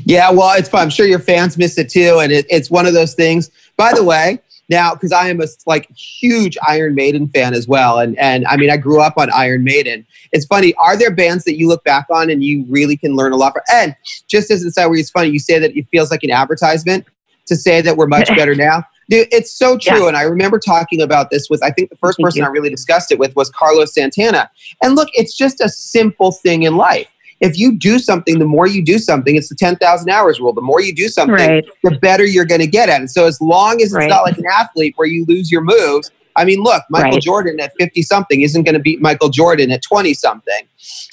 yeah, 0.04 0.30
well, 0.30 0.56
it's 0.56 0.68
fun. 0.68 0.83
I'm 0.83 0.90
sure 0.90 1.06
your 1.06 1.18
fans 1.18 1.59
miss 1.59 1.78
it 1.78 1.88
too, 1.88 2.18
and 2.21 2.33
it, 2.33 2.47
it's 2.49 2.71
one 2.71 2.87
of 2.87 2.94
those 2.94 3.14
things. 3.14 3.50
By 3.76 3.92
the 3.92 4.04
way, 4.04 4.38
now 4.68 4.94
because 4.94 5.12
I 5.12 5.28
am 5.28 5.40
a 5.40 5.47
like 5.66 5.90
huge 5.90 6.56
Iron 6.66 6.94
Maiden 6.94 7.28
fan 7.28 7.54
as 7.54 7.68
well, 7.68 7.99
and 7.99 8.18
and 8.18 8.47
I 8.47 8.56
mean 8.56 8.71
I 8.71 8.76
grew 8.76 9.00
up 9.00 9.14
on 9.16 9.30
Iron 9.33 9.64
Maiden. 9.64 10.06
It's 10.33 10.47
funny. 10.47 10.75
Are 10.75 10.97
there 10.97 11.11
bands 11.11 11.44
that 11.44 11.56
you 11.56 11.68
look 11.68 11.85
back 11.85 12.06
on 12.11 12.30
and 12.30 12.42
you 12.42 12.64
really 12.68 12.97
can 12.97 13.14
learn 13.14 13.33
a 13.33 13.37
lot 13.37 13.52
from? 13.52 13.62
And 13.73 13.94
just 14.26 14.50
as 14.50 14.62
inside 14.62 14.87
where 14.87 14.99
it's 14.99 15.11
funny, 15.11 15.30
you 15.30 15.38
say 15.38 15.59
that 15.59 15.76
it 15.76 15.87
feels 15.90 16.11
like 16.11 16.23
an 16.23 16.30
advertisement 16.30 17.06
to 17.47 17.56
say 17.56 17.80
that 17.80 17.97
we're 17.97 18.06
much 18.06 18.28
better 18.37 18.54
now. 18.54 18.85
Dude, 19.08 19.28
it's 19.30 19.52
so 19.52 19.76
true. 19.76 20.02
Yeah. 20.02 20.08
And 20.08 20.16
I 20.16 20.23
remember 20.23 20.58
talking 20.58 21.02
about 21.02 21.30
this 21.30 21.49
with, 21.50 21.62
I 21.62 21.70
think 21.70 21.90
the 21.90 21.96
first 21.96 22.16
Thank 22.16 22.26
person 22.26 22.42
you. 22.42 22.46
I 22.46 22.50
really 22.50 22.70
discussed 22.70 23.12
it 23.12 23.18
with 23.18 23.34
was 23.37 23.50
Carlos 23.50 23.94
Santana. 23.94 24.50
And 24.82 24.94
look, 24.94 25.08
it's 25.12 25.37
just 25.37 25.61
a 25.61 25.68
simple 25.68 26.32
thing 26.32 26.62
in 26.62 26.76
life 26.76 27.08
if 27.40 27.58
you 27.58 27.76
do 27.76 27.99
something, 27.99 28.38
the 28.38 28.46
more 28.46 28.66
you 28.66 28.82
do 28.82 28.99
something, 28.99 29.37
it's 29.37 29.49
the 29.49 29.54
10,000 29.54 30.08
hours 30.08 30.40
rule. 30.40 30.52
The 30.52 30.62
more 30.62 30.80
you 30.80 30.94
do 30.94 31.08
something, 31.08 31.34
right. 31.34 31.64
the 31.82 31.99
better 31.99 32.25
you're 32.25 32.46
going 32.46 32.61
to 32.61 32.66
get 32.66 32.88
at 32.88 33.02
it. 33.02 33.11
So 33.11 33.26
as 33.26 33.40
long 33.40 33.82
as 33.82 33.88
it's 33.88 33.94
right. 33.94 34.08
not 34.08 34.23
like 34.23 34.38
an 34.38 34.46
athlete 34.50 34.94
where 34.96 35.06
you 35.06 35.26
lose 35.26 35.50
your 35.50 35.61
moves, 35.61 36.11
I 36.37 36.44
mean, 36.44 36.62
look, 36.62 36.82
Michael 36.90 37.12
right. 37.12 37.23
Jordan 37.23 37.61
at 37.61 37.73
50 37.78 38.02
something 38.02 38.40
isn't 38.40 38.62
going 38.62 38.75
to 38.75 38.80
beat 38.80 39.00
Michael 39.00 39.28
Jordan 39.28 39.70
at 39.70 39.82
20 39.82 40.14
something. 40.14 40.66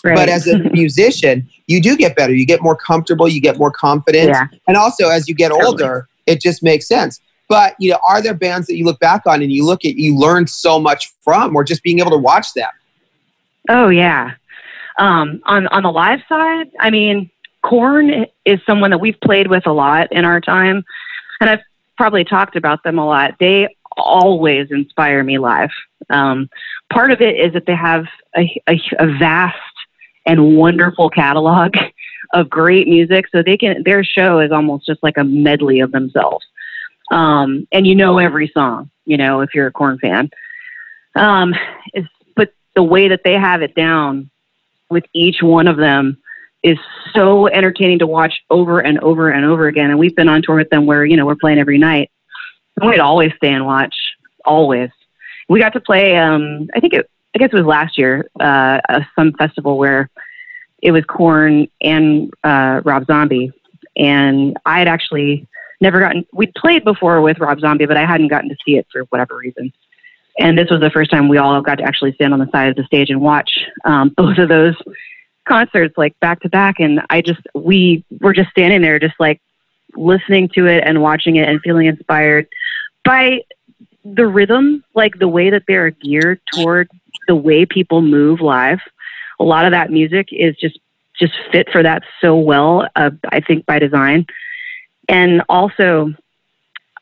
Right. 0.04 0.16
But 0.16 0.30
as 0.30 0.48
a 0.48 0.58
musician, 0.72 1.50
you 1.68 1.82
do 1.82 1.96
get 1.96 2.16
better. 2.16 2.34
You 2.34 2.46
get 2.46 2.62
more 2.62 2.76
comfortable, 2.76 3.28
you 3.28 3.42
get 3.42 3.58
more 3.58 3.72
confident. 3.72 4.30
Yeah. 4.30 4.48
And 4.68 4.78
also 4.78 5.10
as 5.10 5.28
you 5.28 5.36
get 5.36 5.50
totally. 5.50 5.68
older, 5.68 6.08
it 6.26 6.42
just 6.42 6.64
makes 6.64 6.88
sense. 6.88 7.20
But, 7.52 7.76
you 7.80 7.92
know, 7.92 8.00
are 8.08 8.22
there 8.22 8.34
bands 8.34 8.66
that 8.68 8.78
you 8.78 8.86
look 8.86 9.02
back 9.02 9.24
on 9.26 9.42
and 9.42 9.52
you 9.52 9.66
look 9.66 9.84
at 9.84 9.96
you 9.96 10.18
learn 10.18 10.48
so 10.48 10.80
much 10.80 11.12
from 11.22 11.54
or 11.54 11.66
just 11.66 11.84
being 11.84 12.00
able 12.00 12.12
to 12.12 12.18
watch 12.18 12.54
them? 12.54 12.70
Oh 13.68 13.90
yeah. 13.90 14.36
Um, 14.98 15.42
on 15.44 15.68
on 15.68 15.84
the 15.84 15.92
live 15.92 16.22
side, 16.30 16.72
I 16.80 16.90
mean, 16.90 17.30
Korn 17.62 18.26
is 18.46 18.62
someone 18.66 18.90
that 18.92 19.00
we've 19.00 19.20
played 19.20 19.48
with 19.48 19.68
a 19.68 19.74
lot 19.74 20.10
in 20.14 20.24
our 20.24 20.40
time, 20.40 20.86
and 21.42 21.50
I've 21.50 21.60
probably 21.98 22.24
talked 22.24 22.56
about 22.56 22.86
them 22.86 22.98
a 22.98 23.06
lot. 23.06 23.36
They 23.38 23.76
always 23.98 24.72
inspire 24.72 25.22
me 25.22 25.38
live. 25.38 25.72
Um, 26.10 26.50
part 26.90 27.12
of 27.12 27.20
it 27.20 27.36
is 27.36 27.52
that 27.52 27.66
they 27.66 27.76
have 27.76 28.06
a, 28.38 28.62
a, 28.70 28.82
a 28.98 29.08
vast 29.20 29.58
and 30.26 30.56
wonderful 30.56 31.10
catalog 31.10 31.76
of 32.34 32.50
great 32.50 32.88
music, 32.88 33.26
so 33.30 33.44
they 33.44 33.58
can 33.58 33.84
their 33.84 34.06
show 34.06 34.40
is 34.40 34.54
almost 34.54 34.86
just 34.86 35.04
like 35.04 35.18
a 35.18 35.26
medley 35.26 35.82
of 35.82 35.92
themselves. 35.92 36.46
Um, 37.12 37.68
and 37.72 37.86
you 37.86 37.94
know 37.94 38.18
every 38.18 38.48
song, 38.48 38.90
you 39.06 39.18
know, 39.18 39.42
if 39.42 39.54
you're 39.54 39.68
a 39.68 39.72
Korn 39.72 40.00
fan. 40.00 40.30
Um, 41.16 41.54
but 42.36 42.54
the 42.74 42.84
way 42.84 43.10
that 43.10 43.24
they 43.24 43.34
have 43.34 43.62
it 43.62 43.76
down 43.76 44.30
with 44.90 45.04
each 45.14 45.44
one 45.44 45.68
of 45.68 45.78
them 45.78 46.18
is 46.64 46.78
so 47.14 47.48
entertaining 47.48 48.00
to 48.00 48.08
watch 48.08 48.42
over 48.50 48.80
and 48.80 49.00
over 49.00 49.30
and 49.30 49.46
over 49.46 49.68
again. 49.68 49.90
And 49.90 50.00
we've 50.00 50.16
been 50.16 50.30
on 50.30 50.42
tour 50.42 50.56
with 50.56 50.70
them 50.70 50.86
where, 50.86 51.04
you 51.04 51.18
know, 51.18 51.26
we're 51.26 51.36
playing 51.36 51.60
every 51.60 51.78
night. 51.78 52.12
And 52.80 52.90
we'd 52.90 53.00
always 53.00 53.34
stay 53.36 53.52
and 53.52 53.66
watch, 53.66 53.96
always. 54.46 54.90
We 55.50 55.60
got 55.60 55.74
to 55.74 55.82
play, 55.82 56.18
um, 56.18 56.70
I 56.74 56.80
think 56.80 56.94
it, 56.94 57.10
I 57.36 57.40
guess 57.40 57.50
it 57.52 57.56
was 57.56 57.66
last 57.66 57.98
year, 57.98 58.30
uh, 58.40 58.80
some 59.16 59.34
festival 59.34 59.78
where 59.78 60.10
it 60.82 60.92
was 60.92 61.04
Korn 61.06 61.68
and 61.82 62.32
uh, 62.44 62.82
Rob 62.86 63.06
Zombie. 63.06 63.52
And 63.98 64.58
I 64.66 64.80
had 64.80 64.88
actually 64.88 65.48
never 65.82 66.00
gotten, 66.00 66.26
we'd 66.32 66.54
played 66.56 66.84
before 66.84 67.22
with 67.22 67.40
Rob 67.40 67.60
Zombie, 67.60 67.86
but 67.86 67.98
I 67.98 68.06
hadn't 68.06 68.30
gotten 68.30 68.50
to 68.50 68.56
see 68.66 68.78
it 68.78 68.88
for 68.92 69.02
whatever 69.06 69.36
reason. 69.36 69.74
And 70.40 70.58
this 70.58 70.70
was 70.70 70.80
the 70.80 70.90
first 70.90 71.12
time 71.12 71.28
we 71.28 71.38
all 71.38 71.62
got 71.62 71.80
to 71.80 71.84
actually 71.84 72.14
stand 72.14 72.34
on 72.34 72.40
the 72.40 72.50
side 72.52 72.70
of 72.70 72.76
the 72.76 72.84
stage 72.86 73.10
and 73.10 73.22
watch 73.22 73.66
um, 73.84 74.10
both 74.18 74.38
of 74.38 74.50
those 74.50 74.76
concerts 75.48 75.98
like 75.98 76.18
back 76.20 76.40
to 76.40 76.48
back 76.48 76.80
and 76.80 77.02
I 77.10 77.20
just 77.22 77.42
we 77.56 78.06
were 78.20 78.32
just 78.32 78.52
standing 78.52 78.84
there 78.84 79.00
just 79.00 79.16
like 79.20 79.42
listening 79.96 80.48
to 80.50 80.68
it 80.68 80.84
and 80.86 81.02
watching 81.02 81.38
it 81.38 81.50
and 81.50 81.60
feeling 81.62 81.88
inspired 81.88 82.48
by 83.04 83.42
the 84.04 84.26
rhythm, 84.26 84.84
like 84.94 85.20
the 85.20 85.28
way 85.28 85.50
that 85.50 85.64
they're 85.68 85.92
geared 85.92 86.40
toward 86.54 86.90
the 87.28 87.36
way 87.36 87.66
people 87.66 88.02
move 88.02 88.42
live. 88.42 88.80
A 89.40 89.44
lot 89.44 89.66
of 89.66 89.72
that 89.72 89.92
music 89.92 90.30
is 90.32 90.56
just 90.58 90.80
just 91.20 91.34
fit 91.52 91.70
for 91.72 91.84
that 91.84 92.04
so 92.20 92.36
well, 92.36 92.88
uh, 92.96 93.12
I 93.30 93.42
think 93.42 93.66
by 93.66 93.80
design. 93.80 94.26
And 95.12 95.44
also 95.50 96.14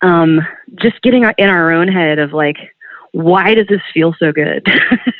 um, 0.01 0.41
just 0.81 0.99
getting 1.03 1.23
in 1.37 1.49
our 1.49 1.71
own 1.71 1.87
head 1.87 2.17
of 2.17 2.33
like, 2.33 2.57
why 3.11 3.53
does 3.53 3.67
this 3.67 3.81
feel 3.93 4.15
so 4.17 4.31
good? 4.31 4.67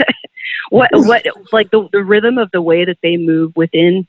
what 0.70 0.90
what 0.94 1.26
like 1.52 1.70
the 1.72 1.88
the 1.92 2.04
rhythm 2.04 2.38
of 2.38 2.50
the 2.52 2.62
way 2.62 2.86
that 2.86 2.98
they 3.02 3.16
move 3.16 3.56
within 3.56 4.08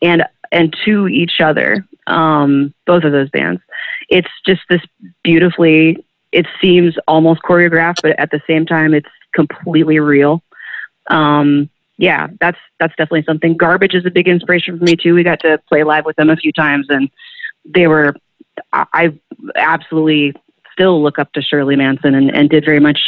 and 0.00 0.24
and 0.50 0.76
to 0.84 1.08
each 1.08 1.40
other. 1.40 1.86
Um, 2.06 2.74
both 2.86 3.04
of 3.04 3.12
those 3.12 3.30
bands. 3.30 3.62
It's 4.10 4.28
just 4.46 4.60
this 4.68 4.82
beautifully. 5.24 6.04
It 6.32 6.46
seems 6.60 6.96
almost 7.08 7.42
choreographed, 7.42 8.02
but 8.02 8.18
at 8.18 8.30
the 8.30 8.42
same 8.46 8.66
time, 8.66 8.92
it's 8.92 9.08
completely 9.34 10.00
real. 10.00 10.42
Um, 11.08 11.70
yeah, 11.96 12.28
that's 12.40 12.58
that's 12.78 12.94
definitely 12.96 13.22
something. 13.22 13.56
Garbage 13.56 13.94
is 13.94 14.04
a 14.04 14.10
big 14.10 14.28
inspiration 14.28 14.78
for 14.78 14.84
me 14.84 14.96
too. 14.96 15.14
We 15.14 15.22
got 15.22 15.40
to 15.40 15.58
play 15.68 15.84
live 15.84 16.04
with 16.04 16.16
them 16.16 16.28
a 16.28 16.36
few 16.36 16.52
times, 16.52 16.86
and 16.90 17.08
they 17.64 17.86
were. 17.86 18.14
I 18.72 19.18
absolutely 19.56 20.34
still 20.72 21.02
look 21.02 21.18
up 21.18 21.32
to 21.32 21.42
Shirley 21.42 21.76
Manson 21.76 22.14
and, 22.14 22.34
and 22.34 22.48
did 22.48 22.64
very 22.64 22.80
much 22.80 22.98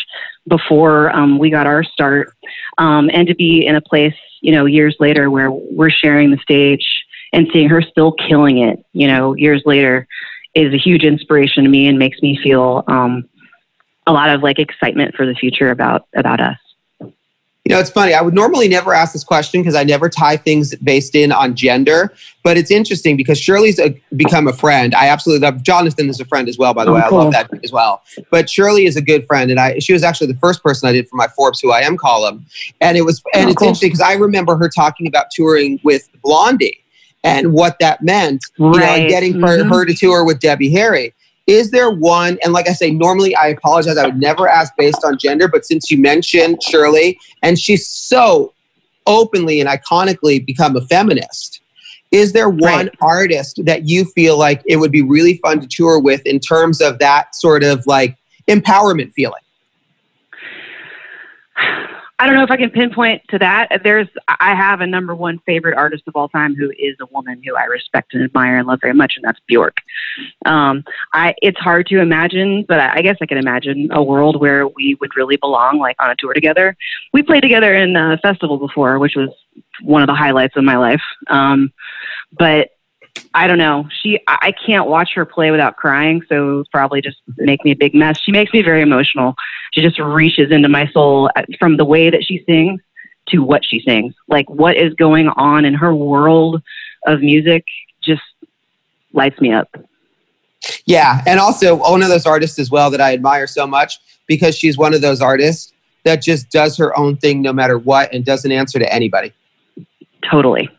before 0.47 1.11
um, 1.15 1.39
we 1.39 1.51
got 1.51 1.67
our 1.67 1.83
start. 1.83 2.35
Um, 2.79 3.11
and 3.13 3.27
to 3.29 3.35
be 3.35 3.67
in 3.67 3.77
a 3.77 3.81
place, 3.81 4.15
you 4.41 4.53
know, 4.53 4.67
years 4.67 4.97
later 5.01 5.31
where 5.31 5.51
we're 5.51 5.91
sharing 5.91 6.31
the 6.31 6.39
stage 6.39 7.05
and 7.33 7.49
seeing 7.53 7.69
her 7.69 7.83
still 7.83 8.13
killing 8.13 8.59
it, 8.59 8.85
you 8.93 9.07
know, 9.07 9.35
years 9.35 9.63
later 9.65 10.07
is 10.55 10.73
a 10.73 10.79
huge 10.79 11.05
inspiration 11.05 11.65
to 11.65 11.71
me 11.71 11.89
and 11.89 11.99
makes 11.99 12.21
me 12.23 12.39
feel 12.43 12.85
um, 12.87 13.29
a 14.07 14.13
lot 14.13 14.31
of 14.31 14.43
like 14.43 14.59
excitement 14.59 15.15
for 15.15 15.27
the 15.27 15.35
future 15.35 15.71
about 15.71 16.07
about 16.15 16.41
us. 16.41 16.59
You 17.65 17.75
know, 17.75 17.81
it's 17.81 17.89
funny. 17.89 18.13
I 18.13 18.21
would 18.21 18.35
normally 18.35 18.69
never 18.69 18.93
ask 18.93 19.15
this 19.15 19.25
question 19.25 19.63
because 19.63 19.75
I 19.75 19.85
never 19.85 20.11
tie 20.11 20.37
things 20.37 20.75
based 20.77 21.15
in 21.15 21.33
on 21.33 21.55
gender. 21.55 22.13
But 22.43 22.59
it's 22.59 22.71
interesting 22.71 23.17
because 23.17 23.41
Shirley's 23.41 23.79
a, 23.79 23.99
become 24.15 24.47
a 24.47 24.53
friend. 24.53 24.95
I 24.95 25.09
absolutely 25.09 25.47
love 25.47 25.63
Jonathan 25.63 26.11
is 26.11 26.21
a 26.21 26.27
friend 26.27 26.47
as 26.47 26.59
well. 26.59 26.75
By 26.75 26.85
the 26.85 26.91
oh, 26.91 26.95
way, 26.95 27.03
cool. 27.09 27.21
I 27.21 27.23
love 27.23 27.33
that 27.33 27.51
as 27.65 27.73
well. 27.73 28.03
But 28.31 28.51
Shirley 28.51 28.85
is 28.85 28.97
a 28.97 29.03
good 29.03 29.27
friend, 29.27 29.51
and 29.51 29.59
I 29.59 29.79
she 29.79 29.95
was 29.95 30.03
actually 30.03 30.27
the 30.27 30.39
first 30.39 30.63
person 30.63 30.89
I 30.91 30.93
did 30.93 31.09
for 31.09 31.17
my 31.17 31.27
Forbes 31.29 31.59
Who 31.61 31.73
I 31.73 31.81
Am 31.81 31.97
column, 31.97 32.45
and 32.83 32.99
it 32.99 33.03
was 33.03 33.23
and 33.33 33.47
oh, 33.47 33.49
it's 33.49 33.57
cool. 33.57 33.69
interesting 33.69 33.89
because 33.89 34.03
I 34.03 34.13
remember 34.13 34.57
her 34.57 34.69
talking 34.69 35.07
about 35.07 35.31
touring 35.31 35.81
with 35.83 36.11
Blondie 36.23 36.85
and 37.23 37.55
what 37.55 37.79
that 37.79 38.03
meant. 38.03 38.45
Right. 38.59 38.75
You 38.75 38.81
know, 38.81 38.87
and 38.87 39.09
getting 39.09 39.33
mm-hmm. 39.35 39.69
her, 39.69 39.79
her 39.79 39.87
to 39.87 39.95
tour 39.95 40.25
with 40.25 40.39
Debbie 40.39 40.71
Harry. 40.71 41.15
Is 41.47 41.71
there 41.71 41.91
one, 41.91 42.39
and 42.43 42.53
like 42.53 42.69
I 42.69 42.73
say, 42.73 42.91
normally 42.91 43.37
I 43.37 43.49
apologize, 43.49 43.99
I 43.99 44.07
would 44.07 44.19
never 44.19 44.49
ask 44.49 44.75
based 44.77 45.05
on 45.05 45.19
gender, 45.19 45.47
but 45.47 45.67
since 45.67 45.91
you 45.91 45.99
mentioned 45.99 46.63
Shirley, 46.63 47.19
and 47.43 47.59
she's 47.59 47.87
so 47.87 48.55
openly 49.07 49.61
and 49.61 49.69
iconically 49.69 50.45
become 50.45 50.75
a 50.77 50.81
feminist, 50.87 51.61
is 52.11 52.33
there 52.33 52.49
one 52.49 52.87
right. 52.87 52.95
artist 53.03 53.61
that 53.65 53.87
you 53.89 54.05
feel 54.05 54.39
like 54.39 54.63
it 54.67 54.77
would 54.77 54.93
be 54.93 55.03
really 55.03 55.39
fun 55.39 55.61
to 55.61 55.67
tour 55.67 56.01
with 56.01 56.25
in 56.25 56.41
terms 56.41 56.81
of 56.81 56.99
that 57.01 57.35
sort 57.35 57.63
of 57.63 57.87
like 57.87 58.17
empowerment 58.49 59.13
feeling? 59.13 59.43
I 62.25 62.27
don't 62.27 62.37
know 62.37 62.43
if 62.45 62.51
I 62.51 62.57
can 62.57 62.71
pinpoint 62.71 63.21
to 63.29 63.39
that. 63.41 63.83
There's, 63.85 64.09
I 64.27 64.55
have 64.55 64.81
a 64.81 64.87
number 64.87 65.15
one 65.15 65.41
favorite 65.45 65.77
artist 65.77 66.05
of 66.07 66.17
all 66.17 66.31
time 66.31 66.55
who 66.55 66.71
is 66.71 66.97
a 66.99 67.05
woman 67.13 67.43
who 67.45 67.55
I 67.55 67.65
respect 67.65 68.15
and 68.15 68.25
admire 68.25 68.57
and 68.57 68.67
love 68.67 68.79
very 68.81 68.95
much, 68.95 69.13
and 69.17 69.25
that's 69.27 69.39
Bjork. 69.47 69.77
Um, 70.47 70.85
I, 71.13 71.35
it's 71.43 71.59
hard 71.59 71.87
to 71.89 72.01
imagine, 72.01 72.65
but 72.67 72.81
I 72.81 73.03
guess 73.03 73.19
I 73.21 73.27
can 73.27 73.37
imagine 73.37 73.91
a 73.93 74.03
world 74.03 74.41
where 74.41 74.67
we 74.67 74.97
would 75.03 75.15
really 75.17 75.37
belong, 75.37 75.79
like 75.79 75.97
on 76.01 76.09
a 76.09 76.17
tour 76.19 76.33
together. 76.33 76.75
We 77.13 77.23
played 77.23 77.43
together 77.43 77.75
in 77.75 77.95
a 77.95 78.17
festival 78.23 78.57
before, 78.57 78.99
which 78.99 79.17
was 79.17 79.29
one 79.83 80.01
of 80.01 80.07
the 80.07 80.15
highlights 80.15 80.57
of 80.57 80.65
my 80.65 80.79
life. 80.79 81.03
Um, 81.29 81.75
but 82.39 82.71
I 83.35 83.47
don't 83.49 83.59
know. 83.59 83.89
She, 84.03 84.21
I 84.29 84.53
can't 84.65 84.89
watch 84.89 85.11
her 85.15 85.25
play 85.25 85.51
without 85.51 85.77
crying, 85.77 86.23
so 86.29 86.65
probably 86.71 87.01
just 87.01 87.19
make 87.37 87.65
me 87.65 87.73
a 87.73 87.77
big 87.77 87.95
mess. 87.95 88.21
She 88.21 88.31
makes 88.31 88.53
me 88.53 88.63
very 88.63 88.81
emotional. 88.81 89.35
She 89.73 89.83
just 89.83 89.99
reaches 89.99 90.53
into 90.53 90.69
my 90.69 90.87
soul 90.89 91.31
uh, 91.35 91.43
from 91.59 91.77
the 91.77 91.85
way 91.85 92.11
that 92.11 92.25
she 92.25 92.45
sings 92.47 92.81
to 93.29 93.39
what 93.39 93.65
she 93.65 93.81
sings. 93.81 94.15
Like 94.29 94.49
what 94.49 94.77
is 94.77 94.95
going 94.95 95.29
on 95.29 95.65
in 95.65 95.75
her 95.75 95.95
world 95.95 96.63
of 97.07 97.21
music 97.21 97.65
just 98.03 98.23
lights 99.13 99.41
me 99.41 99.53
up. 99.53 99.69
Yeah, 100.87 101.23
and 101.27 101.41
also 101.41 101.77
one 101.77 102.03
of 102.03 102.09
those 102.09 102.27
artists 102.27 102.59
as 102.59 102.71
well 102.71 102.91
that 102.91 103.01
I 103.01 103.13
admire 103.15 103.47
so 103.47 103.67
much 103.67 103.99
because 104.27 104.57
she's 104.57 104.79
one 104.79 104.95
of 104.95 105.01
those 105.01 105.21
artists 105.21 105.73
that 106.05 106.23
just 106.23 106.51
does 106.51 106.77
her 106.77 106.97
own 106.99 107.17
thing 107.17 107.43
no 107.43 107.53
matter 107.53 107.79
what 107.79 108.13
and 108.13 108.25
doesn't 108.25 108.53
answer 108.53 108.79
to 108.79 108.93
anybody. 108.93 109.33
Totally. 110.31 110.71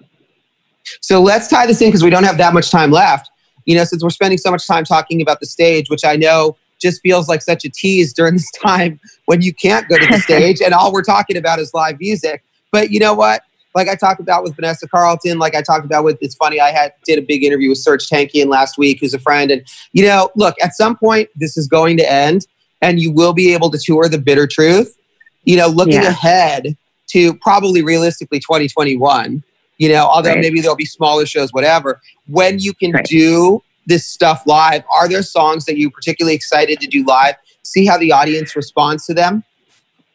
So 1.01 1.21
let's 1.21 1.47
tie 1.47 1.65
this 1.65 1.81
in 1.81 1.89
because 1.89 2.03
we 2.03 2.09
don't 2.09 2.23
have 2.23 2.37
that 2.37 2.53
much 2.53 2.71
time 2.71 2.91
left. 2.91 3.29
You 3.65 3.75
know, 3.75 3.83
since 3.83 4.03
we're 4.03 4.09
spending 4.11 4.37
so 4.37 4.51
much 4.51 4.67
time 4.67 4.83
talking 4.83 5.21
about 5.21 5.39
the 5.39 5.45
stage, 5.45 5.89
which 5.89 6.05
I 6.05 6.15
know 6.15 6.55
just 6.79 7.01
feels 7.01 7.27
like 7.27 7.41
such 7.41 7.65
a 7.65 7.69
tease 7.69 8.13
during 8.13 8.33
this 8.33 8.51
time 8.63 8.99
when 9.25 9.41
you 9.41 9.53
can't 9.53 9.87
go 9.89 9.97
to 9.97 10.05
the 10.05 10.19
stage 10.23 10.61
and 10.61 10.73
all 10.73 10.91
we're 10.91 11.03
talking 11.03 11.37
about 11.37 11.59
is 11.59 11.73
live 11.73 11.99
music. 11.99 12.43
But 12.71 12.91
you 12.91 12.99
know 12.99 13.13
what? 13.13 13.41
Like 13.73 13.89
I 13.89 13.95
talked 13.95 14.21
about 14.21 14.43
with 14.43 14.55
Vanessa 14.55 14.87
Carlton, 14.87 15.37
like 15.37 15.53
I 15.53 15.61
talked 15.61 15.83
about 15.83 16.05
with 16.05 16.17
it's 16.21 16.35
funny, 16.35 16.61
I 16.61 16.71
had 16.71 16.93
did 17.03 17.19
a 17.19 17.21
big 17.21 17.43
interview 17.43 17.69
with 17.69 17.83
Serj 17.83 18.09
Tankian 18.09 18.47
last 18.47 18.77
week, 18.77 18.99
who's 19.01 19.13
a 19.13 19.19
friend. 19.19 19.51
And 19.51 19.67
you 19.91 20.05
know, 20.05 20.29
look, 20.35 20.55
at 20.63 20.73
some 20.75 20.95
point 20.95 21.29
this 21.35 21.57
is 21.57 21.67
going 21.67 21.97
to 21.97 22.09
end 22.09 22.47
and 22.81 22.99
you 22.99 23.11
will 23.11 23.33
be 23.33 23.53
able 23.53 23.69
to 23.71 23.77
tour 23.77 24.07
the 24.07 24.17
bitter 24.17 24.47
truth. 24.47 24.97
You 25.43 25.57
know, 25.57 25.67
looking 25.67 26.01
yeah. 26.01 26.09
ahead 26.09 26.77
to 27.07 27.35
probably 27.35 27.83
realistically 27.83 28.39
2021 28.39 29.43
you 29.77 29.89
know, 29.89 30.05
although 30.07 30.31
right. 30.31 30.39
maybe 30.39 30.61
there'll 30.61 30.75
be 30.75 30.85
smaller 30.85 31.25
shows, 31.25 31.51
whatever. 31.51 32.01
When 32.27 32.59
you 32.59 32.73
can 32.73 32.91
right. 32.91 33.05
do 33.05 33.61
this 33.85 34.05
stuff 34.05 34.43
live, 34.45 34.83
are 34.91 35.07
there 35.07 35.21
songs 35.21 35.65
that 35.65 35.77
you 35.77 35.89
particularly 35.91 36.35
excited 36.35 36.79
to 36.79 36.87
do 36.87 37.03
live? 37.05 37.35
See 37.63 37.85
how 37.85 37.97
the 37.97 38.11
audience 38.11 38.55
responds 38.55 39.05
to 39.07 39.13
them? 39.13 39.43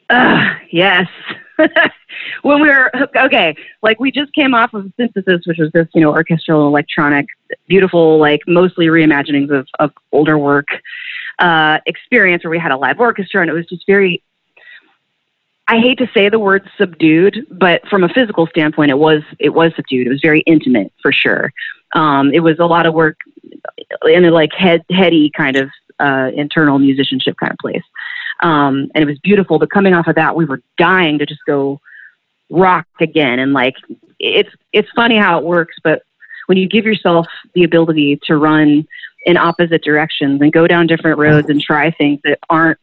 Uh, 0.09 0.55
yes. 0.71 1.09
when 2.43 2.61
we 2.61 2.69
were 2.69 2.91
okay, 3.17 3.55
like 3.83 4.01
we 4.01 4.11
just 4.11 4.33
came 4.35 4.55
off 4.55 4.73
of 4.75 4.91
synthesis, 4.97 5.43
which 5.47 5.59
was 5.59 5.71
this, 5.73 5.87
you 5.95 6.01
know, 6.01 6.11
orchestral, 6.11 6.67
electronic, 6.67 7.27
beautiful, 7.69 8.19
like 8.19 8.41
mostly 8.47 8.87
reimaginings 8.87 9.51
of, 9.51 9.69
of 9.79 9.93
older 10.13 10.39
work. 10.39 10.69
uh, 11.41 11.79
experience 11.87 12.45
where 12.45 12.51
we 12.51 12.59
had 12.59 12.71
a 12.71 12.77
live 12.77 13.01
orchestra 13.01 13.41
and 13.41 13.51
it 13.51 13.55
was 13.55 13.67
just 13.67 13.87
very 13.87 14.23
I 15.71 15.79
hate 15.79 15.99
to 15.99 16.11
say 16.13 16.29
the 16.29 16.41
word 16.41 16.69
subdued, 16.77 17.47
but 17.49 17.87
from 17.89 18.03
a 18.03 18.09
physical 18.09 18.49
standpoint, 18.49 18.91
it 18.91 18.99
was 18.99 19.23
it 19.39 19.51
was 19.51 19.73
subdued. 19.77 20.09
It 20.09 20.11
was 20.11 20.21
very 20.21 20.41
intimate 20.41 20.93
for 21.01 21.13
sure. 21.13 21.53
Um, 21.95 22.33
it 22.35 22.41
was 22.41 22.59
a 22.59 22.67
lot 22.67 22.87
of 22.87 22.95
work 22.95 23.19
in 24.05 24.25
a 24.25 24.33
like 24.33 24.53
head 24.53 24.83
heady 24.91 25.31
kind 25.31 25.55
of 25.55 25.71
uh, 26.01 26.33
internal 26.35 26.81
musicianship 26.81 27.37
kind 27.39 27.53
of 27.53 27.59
place, 27.59 27.85
um, 28.43 28.91
and 28.97 29.03
it 29.03 29.07
was 29.07 29.21
beautiful. 29.21 29.61
But 29.61 29.71
coming 29.71 29.95
off 29.95 30.09
of 30.09 30.17
that, 30.17 30.35
we 30.35 30.45
were 30.45 30.61
dying 30.77 31.21
to 31.21 31.27
just 31.27 31.43
go 31.47 31.81
rock 32.51 32.89
again. 33.01 33.39
And 33.39 33.53
like 33.53 33.77
it's 34.19 34.51
it's 34.73 34.89
funny 34.97 35.19
how 35.19 35.39
it 35.39 35.45
works, 35.45 35.77
but 35.85 36.03
when 36.47 36.59
you 36.59 36.69
give 36.69 36.85
yourself 36.85 37.29
the 37.55 37.63
ability 37.63 38.19
to 38.25 38.37
run 38.37 38.89
in 39.25 39.37
opposite 39.37 39.85
directions 39.85 40.41
and 40.43 40.53
go 40.53 40.67
down 40.67 40.89
different 40.89 41.19
roads 41.19 41.49
and 41.49 41.61
try 41.61 41.93
things 41.93 42.19
that 42.25 42.41
aren't 42.49 42.81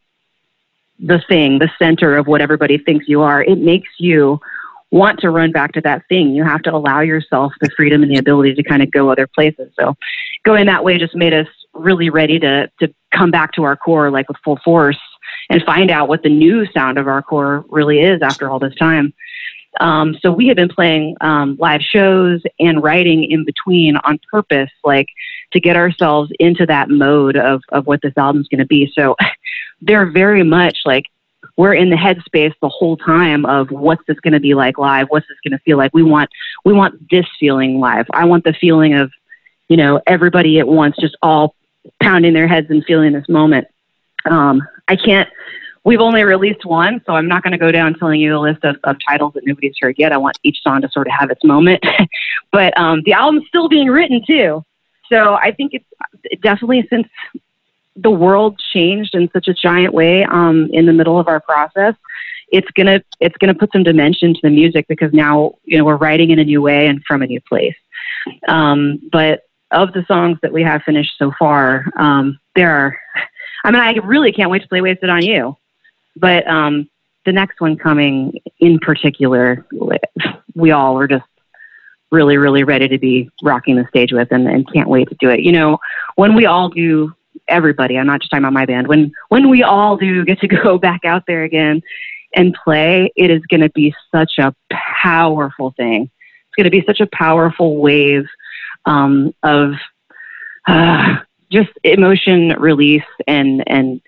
the 1.00 1.22
thing, 1.28 1.60
the 1.60 1.70
center 1.80 2.18
of 2.18 2.28
what 2.28 2.42
everybody 2.42 2.78
thinks 2.78 3.08
you 3.08 3.22
are, 3.22 3.44
it 3.44 3.58
makes 3.60 3.90
you 4.00 4.40
want 4.92 5.20
to 5.20 5.30
run 5.30 5.52
back 5.52 5.74
to 5.74 5.82
that 5.82 6.04
thing. 6.08 6.34
You 6.34 6.44
have 6.44 6.62
to 6.64 6.74
allow 6.74 7.02
yourself 7.02 7.54
the 7.60 7.70
freedom 7.76 8.04
and 8.04 8.12
the 8.12 8.18
ability 8.18 8.54
to 8.56 8.64
kind 8.64 8.82
of 8.82 8.92
go 8.92 9.12
other 9.12 9.28
places. 9.28 9.72
So 9.80 9.96
going 10.46 10.66
that 10.68 10.84
way 10.84 10.98
just 10.98 11.16
made 11.16 11.34
us 11.34 11.48
really 11.74 12.10
ready 12.10 12.40
to 12.40 12.72
to 12.80 12.94
come 13.14 13.32
back 13.32 13.54
to 13.54 13.64
our 13.64 13.76
core 13.76 14.10
like 14.10 14.28
with 14.28 14.38
full 14.44 14.60
force 14.64 15.00
and 15.50 15.62
find 15.64 15.92
out 15.92 16.08
what 16.08 16.24
the 16.24 16.30
new 16.30 16.66
sound 16.72 16.98
of 16.98 17.08
our 17.08 17.22
core 17.22 17.66
really 17.70 18.00
is 18.00 18.22
after 18.22 18.50
all 18.50 18.60
this 18.60 18.76
time. 18.76 19.14
Um, 19.80 20.16
so 20.22 20.32
we 20.32 20.48
had 20.48 20.58
been 20.58 20.70
playing 20.70 21.16
um, 21.22 21.58
live 21.60 21.82
shows 21.82 22.42
and 22.60 22.82
writing 22.82 23.24
in 23.24 23.46
between 23.46 23.98
on 23.98 24.20
purpose, 24.30 24.72
like 24.84 25.08
to 25.52 25.60
get 25.60 25.76
ourselves 25.76 26.32
into 26.40 26.66
that 26.66 26.90
mode 26.90 27.38
of 27.38 27.62
of 27.70 27.88
what 27.88 28.02
this 28.02 28.14
album's 28.18 28.48
going 28.48 28.60
to 28.60 28.66
be. 28.66 28.92
So 28.94 29.16
they're 29.82 30.10
very 30.10 30.44
much 30.44 30.80
like 30.86 31.06
we're 31.56 31.74
in 31.74 31.90
the 31.90 31.96
headspace 31.96 32.54
the 32.62 32.70
whole 32.70 32.98
time 32.98 33.46
of 33.46 33.72
what's 33.72 34.04
this 34.08 34.20
going 34.20 34.34
to 34.34 34.40
be 34.40 34.54
like 34.54 34.78
live 34.78 35.08
what's 35.10 35.28
this 35.28 35.38
going 35.44 35.58
to 35.58 35.64
feel 35.64 35.78
like. 35.78 35.94
We 35.94 36.04
want 36.04 36.30
we 36.66 36.74
want 36.74 37.10
this 37.10 37.26
feeling 37.40 37.80
live. 37.80 38.08
I 38.14 38.26
want 38.26 38.44
the 38.44 38.54
feeling 38.54 38.94
of 38.94 39.12
you 39.70 39.78
know 39.78 40.02
everybody 40.08 40.60
at 40.60 40.68
once 40.68 40.96
just 41.00 41.16
all 41.22 41.56
pounding 42.02 42.34
their 42.34 42.48
heads 42.48 42.70
and 42.70 42.84
feeling 42.86 43.14
this 43.14 43.30
moment. 43.30 43.68
Um, 44.26 44.62
i 44.90 44.96
can't 44.96 45.30
we've 45.88 46.02
only 46.02 46.24
released 46.24 46.66
one 46.66 47.02
so 47.06 47.14
i'm 47.14 47.28
not 47.28 47.44
going 47.44 47.52
to 47.52 47.58
go 47.58 47.72
down 47.72 47.94
telling 47.96 48.20
you 48.20 48.38
a 48.38 48.40
list 48.40 48.64
of, 48.64 48.76
of 48.84 48.96
titles 49.08 49.34
that 49.34 49.46
nobody's 49.46 49.76
heard 49.82 49.96
yet 49.98 50.12
i 50.12 50.18
want 50.18 50.38
each 50.44 50.62
song 50.62 50.82
to 50.82 50.90
sort 50.90 51.08
of 51.08 51.14
have 51.18 51.32
its 51.32 51.44
moment 51.44 51.84
but 52.52 52.78
um, 52.78 53.02
the 53.06 53.14
album's 53.14 53.48
still 53.48 53.68
being 53.68 53.88
written 53.88 54.22
too 54.26 54.64
so 55.12 55.36
i 55.36 55.52
think 55.52 55.74
it's 55.74 56.42
definitely 56.42 56.86
since 56.90 57.08
the 57.98 58.12
world 58.12 58.60
changed 58.74 59.16
in 59.16 59.30
such 59.32 59.48
a 59.48 59.54
giant 59.54 59.94
way 59.94 60.24
um, 60.24 60.70
in 60.72 60.86
the 60.86 60.94
middle 60.94 61.20
of 61.20 61.28
our 61.28 61.40
process, 61.40 61.96
it's 62.50 62.70
gonna 62.72 63.02
it's 63.20 63.36
gonna 63.38 63.56
put 63.56 63.72
some 63.74 63.84
dimension 63.84 64.34
to 64.34 64.40
the 64.44 64.50
music 64.50 64.88
because 64.88 65.12
now 65.12 65.56
you 65.66 65.78
know 65.78 65.84
we're 65.84 65.98
writing 65.98 66.32
in 66.32 66.40
a 66.40 66.44
new 66.44 66.62
way 66.62 66.88
and 66.88 67.04
from 67.06 67.22
a 67.22 67.28
new 67.28 67.42
place. 67.42 67.76
Um, 68.48 69.02
but 69.12 69.42
of 69.72 69.92
the 69.94 70.06
songs 70.08 70.38
that 70.42 70.54
we 70.54 70.64
have 70.64 70.84
finished 70.84 71.14
so 71.18 71.34
far, 71.38 71.86
um, 71.98 72.40
there 72.56 72.74
are. 72.74 73.00
I 73.64 73.72
mean, 73.72 73.82
I 73.82 73.94
really 74.06 74.32
can't 74.32 74.50
wait 74.50 74.62
to 74.62 74.68
play 74.68 74.80
"Wasted 74.80 75.10
on 75.10 75.24
You," 75.24 75.58
but 76.20 76.48
um, 76.48 76.90
the 77.26 77.32
next 77.32 77.60
one 77.62 77.78
coming 77.78 78.40
in 78.60 78.80
particular, 78.80 79.66
we 80.56 80.72
all 80.72 80.98
are 80.98 81.08
just 81.08 81.26
really, 82.12 82.38
really 82.38 82.64
ready 82.64 82.88
to 82.88 82.98
be 82.98 83.30
rocking 83.44 83.76
the 83.76 83.88
stage 83.90 84.14
with, 84.14 84.32
and, 84.32 84.48
and 84.48 84.72
can't 84.72 84.90
wait 84.90 85.10
to 85.10 85.16
do 85.20 85.30
it. 85.30 85.42
You 85.42 85.52
know, 85.52 85.78
when 86.16 86.36
we 86.36 86.46
all 86.46 86.70
do 86.70 87.14
everybody. 87.48 87.98
I'm 87.98 88.08
not 88.08 88.22
just 88.22 88.32
talking 88.32 88.44
about 88.44 88.54
my 88.54 88.66
band. 88.66 88.88
When 88.88 89.12
when 89.30 89.50
we 89.50 89.64
all 89.64 89.98
do 89.98 90.26
get 90.26 90.40
to 90.40 90.48
go 90.64 90.78
back 90.78 91.06
out 91.06 91.24
there 91.28 91.44
again 91.44 91.82
and 92.34 92.56
play, 92.64 93.12
it 93.16 93.32
is 93.32 93.42
going 93.50 93.62
to 93.62 93.70
be 93.70 93.94
such 94.14 94.34
a 94.38 94.54
powerful 94.72 95.74
thing. 95.78 96.04
It's 96.04 96.56
going 96.56 96.66
to 96.66 96.70
be 96.70 96.84
such 96.86 97.00
a 97.00 97.08
powerful 97.08 97.78
wave 97.78 98.26
um, 98.86 99.34
of 99.44 99.74
uh, 100.68 101.18
just 101.52 101.70
emotion 101.84 102.56
release 102.60 103.04
and 103.28 103.64
and 103.68 104.02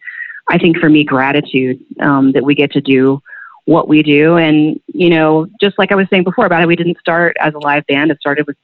I 0.50 0.58
think 0.58 0.78
for 0.78 0.90
me 0.90 1.04
gratitude 1.04 1.80
um, 2.02 2.32
that 2.34 2.44
we 2.44 2.56
get 2.56 2.72
to 2.74 2.82
do 2.82 3.22
what 3.66 3.88
we 3.88 4.02
do. 4.02 4.38
And 4.38 4.80
you 4.88 5.10
know, 5.10 5.48
just 5.62 5.78
like 5.78 5.92
I 5.92 5.96
was 5.96 6.08
saying 6.10 6.24
before 6.24 6.46
about 6.46 6.64
it, 6.64 6.68
we 6.68 6.76
didn't 6.76 7.00
start 7.00 7.38
as 7.40 7.54
a 7.54 7.60
live 7.60 7.86
band. 7.86 8.12
It 8.12 8.20
started 8.20 8.48
with 8.48 8.58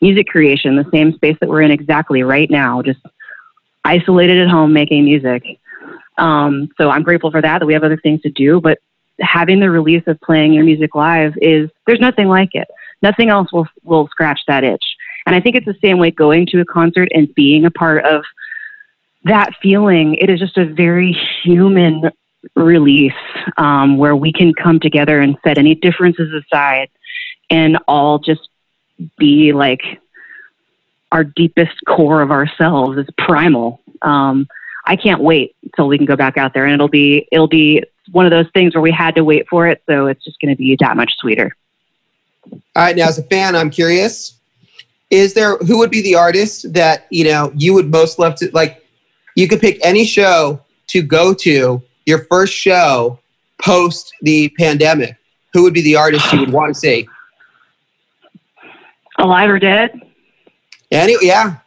music 0.00 0.26
creation, 0.26 0.76
the 0.76 0.88
same 0.92 1.12
space 1.14 1.36
that 1.40 1.48
we're 1.48 1.62
in 1.62 1.70
exactly 1.70 2.22
right 2.22 2.50
now, 2.50 2.82
just 2.82 3.00
isolated 3.84 4.38
at 4.38 4.48
home 4.48 4.72
making 4.72 5.04
music. 5.04 5.44
Um, 6.18 6.68
so 6.76 6.90
I'm 6.90 7.02
grateful 7.02 7.30
for 7.30 7.40
that, 7.40 7.60
that 7.60 7.66
we 7.66 7.74
have 7.74 7.84
other 7.84 7.96
things 7.96 8.20
to 8.22 8.30
do. 8.30 8.60
But 8.60 8.78
having 9.20 9.60
the 9.60 9.70
release 9.70 10.02
of 10.06 10.20
playing 10.20 10.52
your 10.52 10.64
music 10.64 10.94
live 10.94 11.34
is, 11.40 11.70
there's 11.86 12.00
nothing 12.00 12.28
like 12.28 12.50
it. 12.54 12.68
Nothing 13.02 13.28
else 13.28 13.52
will, 13.52 13.68
will 13.84 14.08
scratch 14.08 14.40
that 14.48 14.64
itch. 14.64 14.84
And 15.26 15.34
I 15.34 15.40
think 15.40 15.56
it's 15.56 15.66
the 15.66 15.76
same 15.82 15.98
way 15.98 16.10
going 16.10 16.46
to 16.46 16.60
a 16.60 16.64
concert 16.64 17.08
and 17.14 17.32
being 17.34 17.64
a 17.64 17.70
part 17.70 18.04
of 18.04 18.24
that 19.28 19.54
feeling. 19.62 20.16
It 20.16 20.28
is 20.28 20.40
just 20.40 20.56
a 20.58 20.66
very 20.66 21.16
human 21.42 22.10
release 22.54 23.12
um, 23.56 23.96
where 23.96 24.16
we 24.16 24.32
can 24.32 24.52
come 24.54 24.80
together 24.80 25.20
and 25.20 25.36
set 25.44 25.58
any 25.58 25.74
differences 25.74 26.32
aside 26.32 26.88
and 27.50 27.78
all 27.86 28.18
just 28.18 28.48
be 29.16 29.52
like 29.52 29.80
our 31.12 31.24
deepest 31.24 31.72
core 31.86 32.20
of 32.20 32.30
ourselves 32.30 32.98
is 32.98 33.06
primal. 33.16 33.80
Um, 34.02 34.46
I 34.84 34.96
can't 34.96 35.20
wait 35.20 35.54
until 35.62 35.88
we 35.88 35.96
can 35.96 36.06
go 36.06 36.16
back 36.16 36.36
out 36.36 36.54
there, 36.54 36.64
and 36.64 36.74
it'll 36.74 36.88
be 36.88 37.26
it'll 37.32 37.48
be 37.48 37.82
one 38.10 38.24
of 38.24 38.30
those 38.30 38.46
things 38.52 38.74
where 38.74 38.82
we 38.82 38.90
had 38.90 39.14
to 39.16 39.24
wait 39.24 39.46
for 39.48 39.66
it, 39.66 39.82
so 39.86 40.06
it's 40.06 40.24
just 40.24 40.40
going 40.40 40.54
to 40.54 40.56
be 40.56 40.76
that 40.80 40.96
much 40.96 41.12
sweeter. 41.18 41.54
All 42.50 42.60
right, 42.76 42.96
now 42.96 43.08
as 43.08 43.18
a 43.18 43.22
fan, 43.22 43.54
I'm 43.54 43.70
curious: 43.70 44.38
is 45.10 45.34
there 45.34 45.56
who 45.58 45.78
would 45.78 45.90
be 45.90 46.02
the 46.02 46.14
artist 46.14 46.72
that 46.72 47.06
you 47.10 47.24
know 47.24 47.52
you 47.54 47.74
would 47.74 47.90
most 47.90 48.18
love 48.18 48.34
to 48.36 48.50
like? 48.52 48.84
You 49.38 49.46
could 49.46 49.60
pick 49.60 49.78
any 49.86 50.04
show 50.04 50.62
to 50.88 51.00
go 51.00 51.32
to 51.32 51.80
your 52.06 52.24
first 52.24 52.52
show 52.52 53.20
post 53.62 54.12
the 54.20 54.48
pandemic. 54.58 55.16
Who 55.52 55.62
would 55.62 55.72
be 55.72 55.80
the 55.80 55.94
artist 55.94 56.32
you 56.32 56.40
would 56.40 56.52
want 56.52 56.74
to 56.74 56.80
see? 56.80 57.08
Alive 59.16 59.48
or 59.48 59.60
dead? 59.60 59.92
Anyway, 60.90 61.20
yeah. 61.22 61.58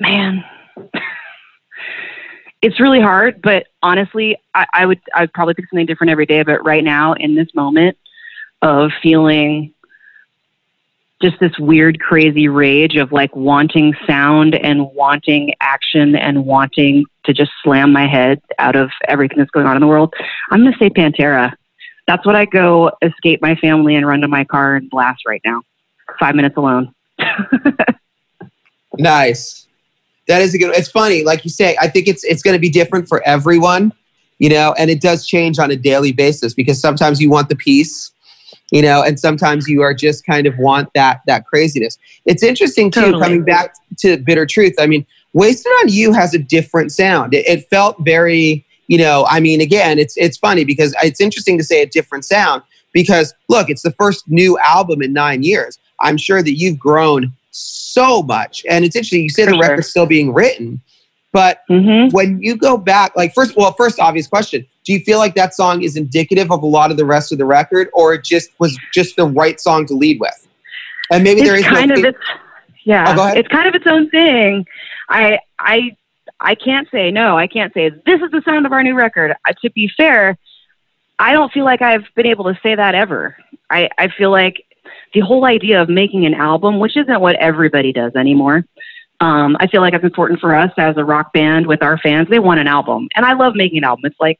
Man, 0.00 0.44
it's 2.60 2.80
really 2.80 3.00
hard, 3.00 3.40
but 3.40 3.68
honestly, 3.84 4.36
I, 4.52 4.66
I 4.72 4.84
would 4.84 5.00
I 5.14 5.20
would 5.20 5.32
probably 5.32 5.54
pick 5.54 5.66
something 5.70 5.86
different 5.86 6.10
every 6.10 6.26
day. 6.26 6.42
But 6.42 6.64
right 6.64 6.82
now, 6.82 7.12
in 7.12 7.36
this 7.36 7.54
moment 7.54 7.96
of 8.62 8.90
feeling 9.00 9.72
just 11.22 11.38
this 11.40 11.58
weird, 11.58 12.00
crazy 12.00 12.48
rage 12.48 12.96
of 12.96 13.12
like 13.12 13.34
wanting 13.34 13.94
sound 14.06 14.54
and 14.54 14.92
wanting 14.92 15.54
action 15.60 16.16
and 16.16 16.44
wanting 16.44 17.04
to 17.24 17.32
just 17.32 17.52
slam 17.62 17.92
my 17.92 18.06
head 18.06 18.40
out 18.58 18.76
of 18.76 18.90
everything 19.08 19.38
that's 19.38 19.50
going 19.50 19.66
on 19.66 19.76
in 19.76 19.80
the 19.80 19.86
world, 19.86 20.12
I'm 20.50 20.60
going 20.60 20.72
to 20.72 20.78
say 20.78 20.90
Pantera 20.90 21.54
that's 22.06 22.26
what 22.26 22.34
I 22.34 22.44
go 22.44 22.90
escape 23.02 23.40
my 23.40 23.54
family 23.56 23.94
and 23.94 24.06
run 24.06 24.20
to 24.20 24.28
my 24.28 24.44
car 24.44 24.76
and 24.76 24.90
blast 24.90 25.22
right 25.26 25.40
now. 25.44 25.62
Five 26.18 26.34
minutes 26.34 26.56
alone. 26.56 26.94
nice. 28.98 29.66
That 30.28 30.42
is 30.42 30.54
a 30.54 30.58
good. 30.58 30.74
It's 30.76 30.90
funny, 30.90 31.24
like 31.24 31.44
you 31.44 31.50
say. 31.50 31.76
I 31.80 31.88
think 31.88 32.08
it's 32.08 32.24
it's 32.24 32.42
going 32.42 32.54
to 32.54 32.60
be 32.60 32.68
different 32.68 33.08
for 33.08 33.22
everyone, 33.26 33.92
you 34.38 34.48
know, 34.48 34.74
and 34.78 34.90
it 34.90 35.00
does 35.00 35.26
change 35.26 35.58
on 35.58 35.70
a 35.70 35.76
daily 35.76 36.12
basis 36.12 36.54
because 36.54 36.80
sometimes 36.80 37.20
you 37.20 37.28
want 37.28 37.48
the 37.48 37.56
peace, 37.56 38.11
you 38.72 38.82
know, 38.82 39.02
and 39.02 39.20
sometimes 39.20 39.68
you 39.68 39.82
are 39.82 39.94
just 39.94 40.26
kind 40.26 40.48
of 40.48 40.58
want 40.58 40.92
that 40.94 41.20
that 41.28 41.46
craziness. 41.46 41.98
It's 42.24 42.42
interesting 42.42 42.90
too. 42.90 43.02
Totally. 43.02 43.22
Coming 43.22 43.44
back 43.44 43.74
to 43.98 44.16
bitter 44.16 44.46
truth, 44.46 44.74
I 44.80 44.86
mean, 44.86 45.06
wasted 45.34 45.70
on 45.80 45.88
you 45.88 46.12
has 46.12 46.34
a 46.34 46.38
different 46.38 46.90
sound. 46.90 47.34
It, 47.34 47.46
it 47.46 47.70
felt 47.70 47.96
very 48.00 48.66
you 48.88 48.98
know, 48.98 49.24
I 49.28 49.40
mean, 49.40 49.60
again, 49.60 49.98
it's 49.98 50.16
it's 50.16 50.36
funny 50.36 50.64
because 50.64 50.94
it's 51.02 51.20
interesting 51.20 51.56
to 51.58 51.64
say 51.64 51.82
a 51.82 51.86
different 51.86 52.24
sound 52.24 52.62
because 52.92 53.34
look, 53.48 53.70
it's 53.70 53.82
the 53.82 53.92
first 53.92 54.28
new 54.28 54.58
album 54.58 55.02
in 55.02 55.12
nine 55.12 55.42
years. 55.42 55.78
I'm 56.00 56.16
sure 56.16 56.42
that 56.42 56.58
you've 56.58 56.78
grown 56.78 57.32
so 57.52 58.22
much, 58.22 58.64
and 58.68 58.84
it's 58.84 58.96
interesting. 58.96 59.22
You 59.22 59.28
say 59.28 59.44
For 59.44 59.52
the 59.52 59.56
sure. 59.56 59.62
record's 59.62 59.88
still 59.88 60.06
being 60.06 60.32
written, 60.34 60.80
but 61.32 61.62
mm-hmm. 61.70 62.14
when 62.14 62.42
you 62.42 62.56
go 62.56 62.76
back, 62.76 63.16
like 63.16 63.32
first, 63.34 63.56
well, 63.56 63.72
first 63.72 64.00
obvious 64.00 64.26
question: 64.26 64.66
Do 64.84 64.92
you 64.92 65.00
feel 65.00 65.18
like 65.18 65.34
that 65.36 65.54
song 65.54 65.82
is 65.82 65.96
indicative 65.96 66.50
of 66.50 66.62
a 66.62 66.66
lot 66.66 66.90
of 66.90 66.96
the 66.96 67.04
rest 67.04 67.32
of 67.32 67.38
the 67.38 67.44
record, 67.44 67.88
or 67.92 68.14
it 68.14 68.24
just 68.24 68.50
was 68.58 68.78
just 68.92 69.16
the 69.16 69.26
right 69.26 69.60
song 69.60 69.86
to 69.86 69.94
lead 69.94 70.18
with? 70.20 70.48
And 71.10 71.22
maybe 71.22 71.40
it's 71.40 71.48
there 71.48 71.56
is 71.56 71.64
kind 71.64 71.88
no 71.90 71.94
of 71.94 72.04
its, 72.04 72.18
yeah, 72.84 73.14
oh, 73.16 73.28
it's 73.28 73.48
kind 73.48 73.68
of 73.68 73.74
its 73.74 73.86
own 73.86 74.10
thing. 74.10 74.66
I 75.08 75.38
I 75.58 75.96
I 76.40 76.54
can't 76.54 76.88
say 76.90 77.10
no. 77.10 77.38
I 77.38 77.46
can't 77.46 77.72
say 77.74 77.90
this 77.90 78.20
is 78.20 78.30
the 78.30 78.42
sound 78.44 78.66
of 78.66 78.72
our 78.72 78.82
new 78.82 78.94
record. 78.94 79.36
Uh, 79.46 79.52
to 79.62 79.70
be 79.70 79.88
fair, 79.96 80.36
I 81.18 81.32
don't 81.32 81.52
feel 81.52 81.64
like 81.64 81.82
I've 81.82 82.06
been 82.16 82.26
able 82.26 82.44
to 82.44 82.58
say 82.62 82.74
that 82.74 82.94
ever. 82.94 83.36
I, 83.70 83.88
I 83.96 84.08
feel 84.08 84.30
like 84.30 84.64
the 85.14 85.20
whole 85.20 85.44
idea 85.44 85.80
of 85.80 85.88
making 85.88 86.26
an 86.26 86.34
album, 86.34 86.78
which 86.80 86.96
isn't 86.96 87.20
what 87.20 87.36
everybody 87.36 87.92
does 87.92 88.16
anymore, 88.16 88.64
Um, 89.20 89.56
I 89.60 89.68
feel 89.68 89.82
like 89.82 89.94
it's 89.94 90.04
important 90.04 90.40
for 90.40 90.52
us 90.52 90.72
as 90.76 90.96
a 90.96 91.04
rock 91.04 91.32
band 91.32 91.68
with 91.68 91.80
our 91.80 91.96
fans. 91.96 92.28
They 92.28 92.40
want 92.40 92.58
an 92.58 92.66
album, 92.66 93.08
and 93.14 93.24
I 93.24 93.34
love 93.34 93.54
making 93.54 93.78
an 93.78 93.84
album. 93.84 94.06
It's 94.06 94.18
like 94.18 94.38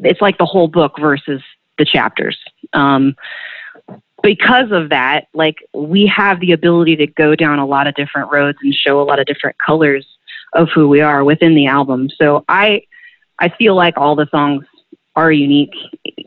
it's 0.00 0.20
like 0.20 0.38
the 0.38 0.46
whole 0.46 0.68
book 0.68 0.92
versus 0.98 1.42
the 1.78 1.84
chapters. 1.84 2.38
Um, 2.72 3.14
because 4.22 4.72
of 4.72 4.90
that, 4.90 5.28
like 5.32 5.56
we 5.72 6.06
have 6.06 6.40
the 6.40 6.52
ability 6.52 6.96
to 6.96 7.06
go 7.06 7.34
down 7.34 7.58
a 7.58 7.66
lot 7.66 7.86
of 7.86 7.94
different 7.94 8.30
roads 8.30 8.58
and 8.62 8.74
show 8.74 9.00
a 9.00 9.04
lot 9.04 9.18
of 9.20 9.26
different 9.26 9.56
colors 9.64 10.06
of 10.54 10.68
who 10.74 10.88
we 10.88 11.00
are 11.00 11.24
within 11.24 11.54
the 11.54 11.66
album. 11.66 12.08
So 12.16 12.44
I 12.48 12.82
I 13.38 13.48
feel 13.48 13.74
like 13.74 13.96
all 13.96 14.16
the 14.16 14.28
songs 14.30 14.64
are 15.14 15.30
unique, 15.30 15.74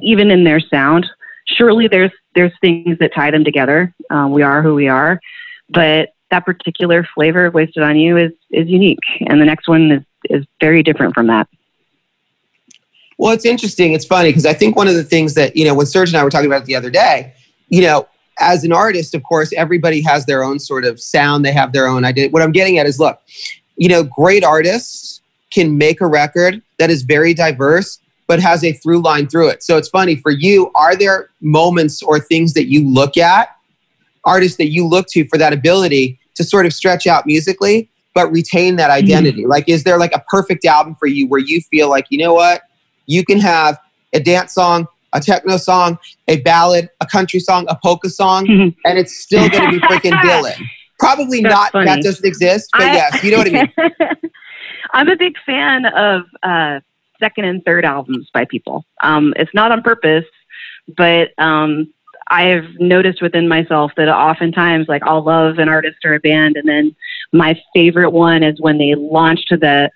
even 0.02 0.32
in 0.32 0.44
their 0.44 0.60
sound. 0.60 1.06
Surely 1.46 1.88
there's 1.88 2.12
there's 2.36 2.54
things 2.62 2.98
that 3.00 3.14
tie 3.14 3.32
them 3.32 3.44
together. 3.44 3.94
Uh, 4.10 4.28
we 4.30 4.42
are 4.42 4.62
who 4.62 4.74
we 4.76 4.88
are, 4.88 5.20
but 5.70 6.10
that 6.30 6.46
particular 6.46 7.06
flavor 7.14 7.52
"Wasted 7.52 7.84
on 7.84 7.98
You" 7.98 8.18
is 8.18 8.32
is 8.52 8.68
unique, 8.68 9.00
and 9.28 9.42
the 9.42 9.46
next 9.46 9.68
one 9.68 9.92
is 9.92 10.04
is 10.30 10.46
very 10.62 10.84
different 10.84 11.14
from 11.14 11.28
that. 11.28 11.48
Well, 13.22 13.32
it's 13.34 13.46
interesting. 13.46 13.94
It's 13.94 14.04
funny 14.04 14.30
because 14.30 14.48
I 14.48 14.54
think 14.54 14.76
one 14.76 14.88
of 14.88 14.96
the 14.96 15.04
things 15.04 15.36
that 15.36 15.56
you 15.56 15.64
know 15.64 15.76
when 15.76 15.86
Serj 15.86 16.08
and 16.08 16.18
I 16.18 16.24
were 16.24 16.32
talking 16.32 16.48
about 16.48 16.64
it 16.64 16.66
the 16.66 16.76
other 16.76 16.90
day, 16.90 17.32
you 17.70 17.84
know, 17.84 18.08
as 18.40 18.64
an 18.64 18.74
artist, 18.74 19.14
of 19.14 19.22
course, 19.22 19.54
everybody 19.54 20.02
has 20.02 20.26
their 20.26 20.44
own 20.44 20.58
sort 20.58 20.86
of 20.86 21.00
sound. 21.00 21.46
They 21.46 21.52
have 21.52 21.72
their 21.72 21.86
own 21.86 22.04
identity. 22.04 22.34
What 22.34 22.42
I'm 22.42 22.52
getting 22.52 22.80
at 22.80 22.88
is, 22.88 23.00
look, 23.00 23.22
you 23.78 23.88
know, 23.88 24.04
great 24.04 24.44
artists 24.44 25.22
can 25.52 25.78
make 25.78 26.02
a 26.02 26.08
record 26.08 26.64
that 26.80 26.90
is 26.90 27.04
very 27.04 27.36
diverse 27.36 28.00
but 28.26 28.40
has 28.40 28.64
a 28.64 28.72
through 28.72 29.02
line 29.02 29.28
through 29.28 29.50
it. 29.50 29.62
So 29.62 29.76
it's 29.76 29.90
funny 29.90 30.16
for 30.16 30.32
you, 30.32 30.72
are 30.74 30.96
there 30.96 31.30
moments 31.42 32.02
or 32.02 32.18
things 32.18 32.54
that 32.54 32.72
you 32.72 32.88
look 32.88 33.18
at, 33.18 33.50
artists 34.24 34.58
that 34.58 34.70
you 34.70 34.88
look 34.88 35.08
to 35.08 35.28
for 35.28 35.38
that 35.38 35.52
ability 35.52 36.18
to 36.36 36.46
sort 36.46 36.66
of 36.66 36.72
stretch 36.72 37.08
out 37.08 37.26
musically, 37.26 37.90
but 38.16 38.32
retain 38.32 38.78
that 38.78 38.90
mm-hmm. 38.90 39.06
identity? 39.06 39.42
Mm-hmm. 39.42 39.50
Like, 39.50 39.68
is 39.68 39.84
there 39.84 39.98
like 39.98 40.16
a 40.16 40.24
perfect 40.30 40.64
album 40.64 40.96
for 40.96 41.08
you 41.08 41.28
where 41.28 41.42
you 41.42 41.60
feel 41.70 41.90
like, 41.90 42.06
you 42.10 42.20
know 42.20 42.34
what, 42.34 42.62
you 43.12 43.26
can 43.26 43.40
have 43.40 43.78
a 44.14 44.20
dance 44.20 44.54
song, 44.54 44.88
a 45.14 45.20
techno 45.20 45.58
song, 45.58 46.00
a 46.28 46.40
ballad, 46.42 46.90
a 47.02 47.06
country 47.06 47.40
song, 47.40 47.66
a 47.68 47.76
polka 47.76 48.10
song, 48.10 48.46
mm-hmm. 48.46 48.70
and 48.86 48.98
it's 48.98 49.20
still 49.20 49.48
going 49.50 49.72
to 49.72 49.80
be 49.80 49.86
freaking 49.86 50.12
Dylan. 50.24 50.56
Probably 50.98 51.42
That's 51.42 51.54
not. 51.54 51.72
Funny. 51.74 51.86
That 51.88 52.04
doesn't 52.04 52.26
exist, 52.26 52.70
but 52.72 52.84
I, 52.84 52.94
yes, 52.94 53.24
you 53.24 53.32
know 53.32 53.40
what 53.40 53.48
I 53.48 53.52
mean. 53.52 54.32
I'm 54.94 55.10
a 55.10 55.16
big 55.16 55.36
fan 55.46 55.86
of 55.86 56.24
uh, 56.44 56.80
second 57.20 57.46
and 57.46 57.64
third 57.66 57.86
albums 57.86 58.30
by 58.34 58.46
people. 58.46 58.86
Um, 59.02 59.34
it's 59.36 59.54
not 59.54 59.72
on 59.72 59.82
purpose, 59.82 60.26
but 60.96 61.32
um, 61.38 61.92
I've 62.28 62.68
noticed 62.80 63.22
within 63.22 63.48
myself 63.48 63.94
that 63.98 64.10
oftentimes, 64.10 64.88
like, 64.88 65.04
I'll 65.04 65.24
love 65.24 65.58
an 65.58 65.70
artist 65.70 65.98
or 66.06 66.14
a 66.14 66.20
band, 66.20 66.56
and 66.56 66.68
then 66.68 66.96
my 67.34 67.60
favorite 67.74 68.12
one 68.12 68.44
is 68.44 68.62
when 68.62 68.78
they 68.78 68.96
launch 68.96 69.46
to 69.48 69.58
the 69.58 69.90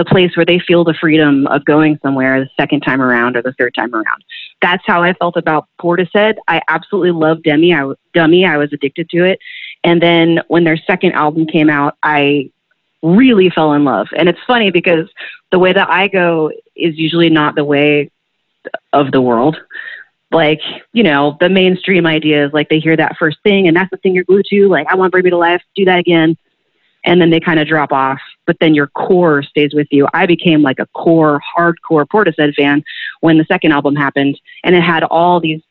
the 0.00 0.04
place 0.06 0.34
where 0.34 0.46
they 0.46 0.58
feel 0.58 0.82
the 0.82 0.94
freedom 0.98 1.46
of 1.48 1.62
going 1.66 1.98
somewhere 2.00 2.40
the 2.40 2.48
second 2.58 2.80
time 2.80 3.02
around 3.02 3.36
or 3.36 3.42
the 3.42 3.52
third 3.58 3.74
time 3.74 3.94
around. 3.94 4.24
That's 4.62 4.82
how 4.86 5.02
I 5.02 5.12
felt 5.12 5.36
about 5.36 5.68
Portishead. 5.78 6.36
I 6.48 6.62
absolutely 6.68 7.10
loved 7.10 7.42
Demi. 7.42 7.74
I 7.74 7.92
Dummy. 8.14 8.46
I 8.46 8.56
was 8.56 8.72
addicted 8.72 9.10
to 9.10 9.24
it. 9.24 9.38
And 9.84 10.00
then 10.00 10.40
when 10.48 10.64
their 10.64 10.78
second 10.78 11.12
album 11.12 11.46
came 11.46 11.68
out, 11.68 11.98
I 12.02 12.50
really 13.02 13.50
fell 13.50 13.74
in 13.74 13.84
love. 13.84 14.08
And 14.16 14.26
it's 14.26 14.38
funny 14.46 14.70
because 14.70 15.06
the 15.52 15.58
way 15.58 15.74
that 15.74 15.90
I 15.90 16.08
go 16.08 16.50
is 16.74 16.96
usually 16.96 17.28
not 17.28 17.54
the 17.54 17.64
way 17.64 18.10
of 18.94 19.12
the 19.12 19.20
world. 19.20 19.58
Like, 20.32 20.60
you 20.94 21.02
know, 21.02 21.36
the 21.40 21.50
mainstream 21.50 22.06
idea 22.06 22.46
is 22.46 22.54
like 22.54 22.70
they 22.70 22.80
hear 22.80 22.96
that 22.96 23.16
first 23.18 23.36
thing 23.42 23.68
and 23.68 23.76
that's 23.76 23.90
the 23.90 23.98
thing 23.98 24.14
you're 24.14 24.24
glued 24.24 24.46
to. 24.46 24.66
Like, 24.68 24.86
I 24.88 24.94
want 24.94 25.12
me 25.12 25.28
to 25.28 25.36
life, 25.36 25.62
do 25.76 25.84
that 25.84 25.98
again. 25.98 26.38
And 27.04 27.20
then 27.20 27.30
they 27.30 27.40
kind 27.40 27.58
of 27.58 27.66
drop 27.66 27.92
off, 27.92 28.20
but 28.46 28.56
then 28.60 28.74
your 28.74 28.88
core 28.88 29.42
stays 29.42 29.72
with 29.74 29.88
you. 29.90 30.06
I 30.12 30.26
became 30.26 30.62
like 30.62 30.78
a 30.78 30.86
core, 30.94 31.40
hardcore 31.56 32.06
Portishead 32.06 32.54
fan 32.54 32.84
when 33.20 33.38
the 33.38 33.44
second 33.46 33.72
album 33.72 33.96
happened, 33.96 34.38
and 34.64 34.74
it 34.74 34.82
had 34.82 35.02
all 35.04 35.40
these 35.40 35.62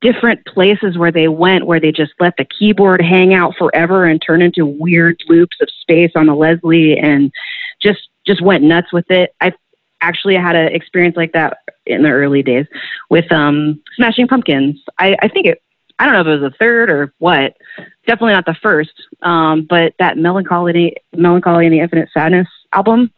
different 0.00 0.44
places 0.46 0.98
where 0.98 1.10
they 1.10 1.28
went 1.28 1.66
where 1.66 1.80
they 1.80 1.90
just 1.90 2.12
let 2.20 2.36
the 2.36 2.44
keyboard 2.44 3.00
hang 3.00 3.32
out 3.32 3.54
forever 3.56 4.04
and 4.04 4.20
turn 4.20 4.42
into 4.42 4.66
weird 4.66 5.18
loops 5.28 5.56
of 5.60 5.68
space 5.80 6.12
on 6.14 6.26
the 6.26 6.34
Leslie 6.34 6.98
and 6.98 7.32
just 7.82 8.08
just 8.26 8.42
went 8.42 8.62
nuts 8.62 8.92
with 8.92 9.10
it. 9.10 9.34
I 9.40 9.52
actually 10.02 10.34
had 10.36 10.54
an 10.54 10.72
experience 10.74 11.16
like 11.16 11.32
that 11.32 11.58
in 11.86 12.02
the 12.02 12.10
early 12.10 12.42
days 12.42 12.66
with 13.08 13.30
um 13.32 13.82
Smashing 13.94 14.28
Pumpkins. 14.28 14.82
I, 14.98 15.16
I 15.22 15.28
think 15.28 15.46
it 15.46 15.62
I 15.98 16.04
don't 16.04 16.14
know 16.14 16.20
if 16.20 16.26
it 16.26 16.42
was 16.42 16.52
the 16.52 16.56
third 16.58 16.90
or 16.90 17.12
what. 17.18 17.56
Definitely 18.06 18.34
not 18.34 18.46
the 18.46 18.56
first. 18.62 18.92
Um, 19.22 19.66
but 19.68 19.94
that 19.98 20.18
melancholy 20.18 20.96
Mellon 21.14 21.42
Collie 21.42 21.66
and 21.66 21.72
the 21.72 21.80
Infinite 21.80 22.10
Sadness 22.12 22.48
album. 22.72 23.12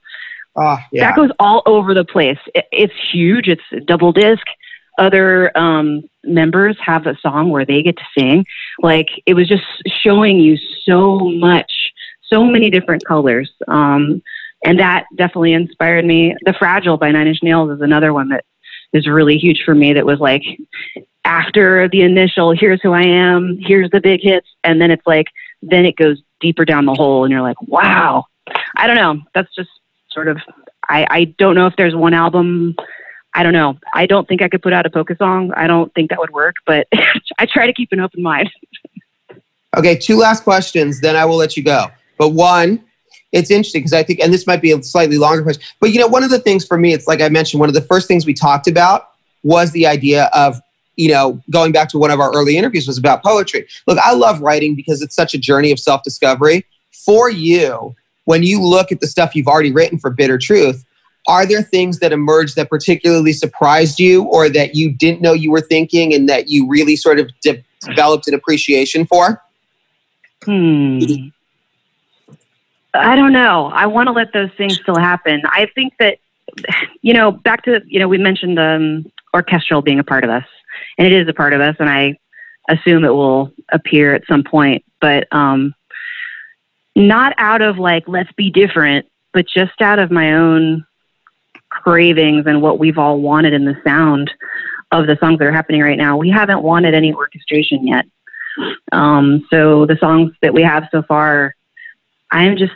Oh, 0.57 0.79
yeah. 0.93 1.09
That 1.09 1.17
goes 1.17 1.31
all 1.39 1.63
over 1.67 1.95
the 1.95 2.05
place. 2.05 2.39
It, 2.55 2.67
it's 2.73 2.95
huge. 3.13 3.49
It's 3.49 3.63
double 3.87 4.13
disc 4.13 4.47
other 4.99 5.57
um, 5.57 6.03
members 6.25 6.77
have 6.85 7.07
a 7.07 7.17
song 7.21 7.51
where 7.51 7.65
they 7.65 7.83
get 7.83 7.97
to 7.97 8.05
sing. 8.19 8.45
Like 8.83 9.09
it 9.25 9.35
was 9.35 9.49
just 9.49 9.65
showing 9.87 10.39
you 10.39 10.59
so 10.85 11.19
much, 11.21 11.93
so 12.25 12.45
many 12.45 12.69
different 12.69 13.05
colors. 13.05 13.51
Um, 13.69 14.23
and 14.65 14.79
that 14.81 15.07
definitely 15.15 15.53
inspired 15.53 16.05
me. 16.05 16.37
The 16.45 16.53
Fragile 16.53 16.97
by 16.97 17.13
Nine 17.13 17.29
Inch 17.29 17.43
Nails 17.43 17.71
is 17.71 17.81
another 17.81 18.13
one 18.13 18.29
that 18.31 18.45
is 18.93 19.07
really 19.07 19.39
huge 19.39 19.63
for 19.65 19.75
me. 19.75 19.93
That 19.93 20.05
was 20.05 20.19
like 20.19 20.43
after 21.29 21.89
the 21.89 22.03
initial, 22.03 22.53
here's 22.53 22.81
who 22.83 22.93
I 22.93 23.03
am, 23.03 23.59
here's 23.61 23.91
the 23.91 24.01
big 24.01 24.21
hits, 24.23 24.49
and 24.65 24.81
then 24.81 24.91
it's 24.91 25.07
like, 25.07 25.27
then 25.63 25.85
it 25.85 25.97
goes 25.97 26.21
deeper 26.41 26.65
down 26.65 26.87
the 26.87 26.95
hole, 26.95 27.25
and 27.25 27.31
you're 27.31 27.43
like, 27.43 27.61
wow. 27.63 28.25
I 28.77 28.87
don't 28.87 28.97
know. 28.97 29.23
That's 29.35 29.55
just 29.55 29.71
sort 30.11 30.29
of. 30.29 30.39
I, 30.89 31.07
I 31.11 31.25
don't 31.25 31.55
know 31.55 31.67
if 31.67 31.77
there's 31.77 31.95
one 31.95 32.15
album 32.15 32.75
I 33.35 33.43
don't 33.43 33.53
know. 33.53 33.79
I 33.95 34.07
don't 34.07 34.27
think 34.27 34.43
I 34.43 34.49
could 34.49 34.63
put 34.63 34.73
out 34.73 34.87
a 34.87 34.91
polka 34.91 35.17
song. 35.17 35.53
I 35.57 35.67
don't 35.67 35.95
think 35.95 36.11
that 36.11 36.19
would 36.19 36.31
work, 36.31 36.57
but 36.67 36.89
I 37.39 37.47
try 37.47 37.67
to 37.67 37.73
keep 37.73 37.93
an 37.93 38.01
open 38.01 38.23
mind. 38.23 38.51
okay, 39.77 39.97
two 39.97 40.17
last 40.19 40.43
questions, 40.43 41.01
then 41.01 41.15
I 41.15 41.25
will 41.25 41.37
let 41.37 41.57
you 41.57 41.63
go. 41.63 41.87
But 42.19 42.31
one, 42.31 42.83
it's 43.31 43.51
interesting 43.51 43.83
because 43.83 43.93
I 43.93 44.03
think, 44.03 44.19
and 44.21 44.33
this 44.33 44.47
might 44.47 44.61
be 44.61 44.73
a 44.73 44.83
slightly 44.83 45.19
longer 45.19 45.43
question, 45.43 45.63
but 45.81 45.91
you 45.91 46.01
know, 46.01 46.09
one 46.09 46.25
of 46.25 46.31
the 46.31 46.41
things 46.41 46.65
for 46.67 46.79
me, 46.79 46.93
it's 46.93 47.07
like 47.07 47.21
I 47.21 47.29
mentioned, 47.29 47.61
one 47.61 47.69
of 47.69 47.77
the 47.77 47.83
first 47.83 48.09
things 48.09 48.27
we 48.27 48.35
talked 48.35 48.67
about 48.67 49.11
was 49.43 49.71
the 49.71 49.87
idea 49.87 50.31
of, 50.35 50.61
you 50.99 51.09
know, 51.09 51.41
going 51.49 51.71
back 51.71 51.89
to 51.91 51.99
one 51.99 52.11
of 52.11 52.19
our 52.19 52.35
early 52.35 52.59
interviews 52.59 52.87
was 52.87 52.99
about 52.99 53.23
poetry. 53.23 53.67
Look, 53.87 53.99
I 53.99 54.13
love 54.13 54.41
writing 54.41 54.75
because 54.75 55.01
it's 55.01 55.15
such 55.15 55.33
a 55.33 55.39
journey 55.39 55.71
of 55.71 55.79
self 55.79 56.03
discovery. 56.03 56.67
For 56.91 57.31
you, 57.31 57.95
when 58.25 58.43
you 58.43 58.61
look 58.61 58.91
at 58.91 59.01
the 59.01 59.07
stuff 59.07 59.35
you've 59.35 59.47
already 59.47 59.73
written 59.73 59.99
for 59.99 60.11
Bitter 60.11 60.37
Truth, 60.37 60.85
are 61.29 61.47
there 61.47 61.63
things 61.63 62.01
that 62.01 62.13
emerged 62.13 62.57
that 62.57 62.69
particularly 62.69 63.33
surprised 63.33 64.01
you 64.01 64.25
or 64.25 64.49
that 64.49 64.75
you 64.75 64.93
didn't 64.93 65.21
know 65.21 65.33
you 65.33 65.53
were 65.53 65.61
thinking 65.61 66.13
and 66.13 66.29
that 66.29 66.49
you 66.49 66.67
really 66.69 66.97
sort 66.97 67.21
of 67.21 67.31
de- 67.43 67.63
developed 67.85 68.27
an 68.27 68.35
appreciation 68.35 69.07
for? 69.07 69.41
Hmm. 70.45 70.99
I 72.93 73.15
don't 73.15 73.33
know. 73.33 73.67
I 73.73 73.87
want 73.87 74.09
to 74.09 74.13
let 74.13 74.33
those 74.33 74.51
things 74.57 74.81
still 74.81 74.99
happen. 74.99 75.43
I 75.45 75.69
think 75.75 75.95
that, 75.99 76.19
you 77.03 77.15
know, 77.15 77.31
back 77.31 77.63
to, 77.65 77.83
you 77.87 78.01
know, 78.01 78.09
we 78.09 78.19
mentioned 78.19 78.59
um, 78.59 79.13
orchestral 79.33 79.83
being 79.83 80.01
a 80.01 80.05
part 80.05 80.25
of 80.25 80.31
us, 80.31 80.45
and 80.97 81.07
it 81.07 81.13
is 81.13 81.29
a 81.29 81.35
part 81.35 81.53
of 81.53 81.61
us, 81.61 81.77
and 81.79 81.89
I 81.89 82.19
assume 82.69 83.05
it 83.05 83.11
will 83.11 83.53
appear 83.71 84.15
at 84.15 84.27
some 84.27 84.45
point, 84.45 84.85
but 85.01 85.27
um, 85.33 85.75
not 86.95 87.35
out 87.39 87.63
of 87.63 87.79
like, 87.79 88.05
let's 88.07 88.33
be 88.33 88.51
different, 88.51 89.07
but 89.33 89.47
just 89.47 89.81
out 89.81 89.99
of 89.99 90.11
my 90.11 90.35
own 90.35 90.85
cravings 91.71 92.47
and 92.47 92.63
what 92.63 92.79
we've 92.79 92.99
all 92.99 93.21
wanted 93.21 93.53
in 93.53 93.65
the 93.65 93.81
sound 93.85 94.31
of 94.91 95.07
the 95.07 95.17
songs 95.21 95.39
that 95.39 95.47
are 95.47 95.53
happening 95.53 95.83
right 95.83 95.99
now. 95.99 96.17
We 96.17 96.31
haven't 96.31 96.63
wanted 96.63 96.95
any 96.95 97.13
orchestration 97.13 97.87
yet. 97.87 98.07
Um, 98.93 99.47
so 99.51 99.87
the 99.87 99.97
songs 99.97 100.33
that 100.43 100.55
we 100.55 100.63
have 100.63 100.89
so 100.91 101.03
far, 101.03 101.55
I'm 102.31 102.57
just 102.57 102.73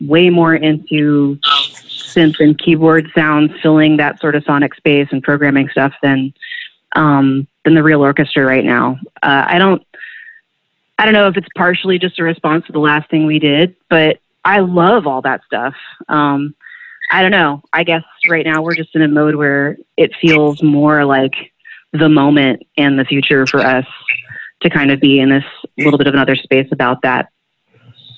way 0.00 0.30
more 0.30 0.54
into 0.54 1.38
synth 1.44 2.40
and 2.40 2.58
keyboard 2.58 3.10
sounds, 3.14 3.52
filling 3.62 3.96
that 3.96 4.20
sort 4.20 4.34
of 4.34 4.44
sonic 4.44 4.74
space 4.74 5.08
and 5.10 5.22
programming 5.22 5.68
stuff 5.68 5.94
than 6.02 6.34
um, 6.94 7.46
than 7.64 7.74
the 7.74 7.82
real 7.82 8.02
orchestra 8.02 8.44
right 8.44 8.64
now. 8.64 8.98
Uh, 9.22 9.44
I 9.46 9.58
don't. 9.58 9.82
I 10.96 11.04
don't 11.04 11.14
know 11.14 11.26
if 11.26 11.36
it's 11.36 11.48
partially 11.56 11.98
just 11.98 12.20
a 12.20 12.22
response 12.22 12.66
to 12.66 12.72
the 12.72 12.78
last 12.78 13.10
thing 13.10 13.26
we 13.26 13.40
did, 13.40 13.74
but 13.90 14.20
I 14.44 14.60
love 14.60 15.08
all 15.08 15.22
that 15.22 15.42
stuff. 15.44 15.74
Um, 16.08 16.54
I 17.10 17.20
don't 17.20 17.32
know. 17.32 17.62
I 17.72 17.82
guess 17.82 18.04
right 18.28 18.46
now 18.46 18.62
we're 18.62 18.76
just 18.76 18.94
in 18.94 19.02
a 19.02 19.08
mode 19.08 19.34
where 19.34 19.76
it 19.96 20.12
feels 20.20 20.62
more 20.62 21.04
like 21.04 21.34
the 21.92 22.08
moment 22.08 22.62
and 22.76 22.96
the 22.96 23.04
future 23.04 23.44
for 23.44 23.60
us 23.60 23.86
to 24.62 24.70
kind 24.70 24.92
of 24.92 25.00
be 25.00 25.18
in 25.18 25.30
this 25.30 25.44
little 25.78 25.98
bit 25.98 26.06
of 26.06 26.14
another 26.14 26.36
space 26.36 26.68
about 26.70 27.02
that. 27.02 27.28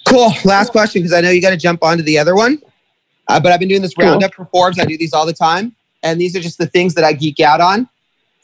Cool. 0.06 0.32
Last 0.44 0.70
question 0.70 1.00
because 1.00 1.14
I 1.14 1.22
know 1.22 1.30
you 1.30 1.40
got 1.40 1.50
to 1.50 1.56
jump 1.56 1.82
onto 1.82 2.02
the 2.02 2.18
other 2.18 2.34
one. 2.34 2.60
Uh, 3.28 3.40
but 3.40 3.52
I've 3.52 3.60
been 3.60 3.68
doing 3.68 3.82
this 3.82 3.94
cool. 3.94 4.06
roundup 4.06 4.34
for 4.34 4.44
Forbes. 4.46 4.78
I 4.78 4.84
do 4.84 4.96
these 4.96 5.12
all 5.12 5.26
the 5.26 5.32
time, 5.32 5.74
and 6.02 6.20
these 6.20 6.36
are 6.36 6.40
just 6.40 6.58
the 6.58 6.66
things 6.66 6.94
that 6.94 7.04
I 7.04 7.12
geek 7.12 7.40
out 7.40 7.60
on. 7.60 7.88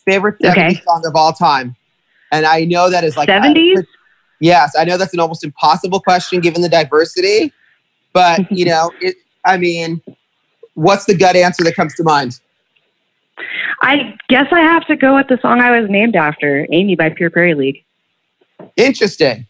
Favorite 0.05 0.37
70s 0.43 0.51
okay. 0.51 0.81
song 0.85 1.03
of 1.07 1.15
all 1.15 1.33
time, 1.33 1.77
and 2.31 2.47
I 2.47 2.65
know 2.65 2.91
that 2.91 3.05
is 3.05 3.17
like 3.17 3.29
70s. 3.29 3.87
yes, 4.41 4.75
I 4.79 4.85
know 4.85 4.97
that's 4.97 5.15
an 5.15 5.21
almost 5.21 5.45
impossible 5.45 6.01
question 6.01 6.41
given 6.41 6.63
the 6.63 6.69
diversity. 6.69 7.53
but 8.13 8.41
you 8.51 8.65
know, 8.65 8.91
it. 9.01 9.17
I 9.45 9.57
mean, 9.59 10.01
what's 10.75 11.05
the 11.05 11.15
gut 11.17 11.37
answer 11.37 11.65
that 11.65 11.75
comes 11.75 11.95
to 11.97 12.03
mind? 12.03 12.41
I 13.83 14.17
guess 14.29 14.47
I 14.53 14.61
have 14.61 14.87
to 14.87 14.97
go 14.97 15.17
with 15.17 15.27
the 15.29 15.39
song 15.43 15.61
I 15.61 15.79
was 15.79 15.91
named 15.91 16.17
after, 16.17 16.67
"Amy" 16.71 16.97
by 16.97 17.11
Pure 17.11 17.31
Prairie 17.31 17.55
League. 17.55 17.85
Interesting. 18.77 19.47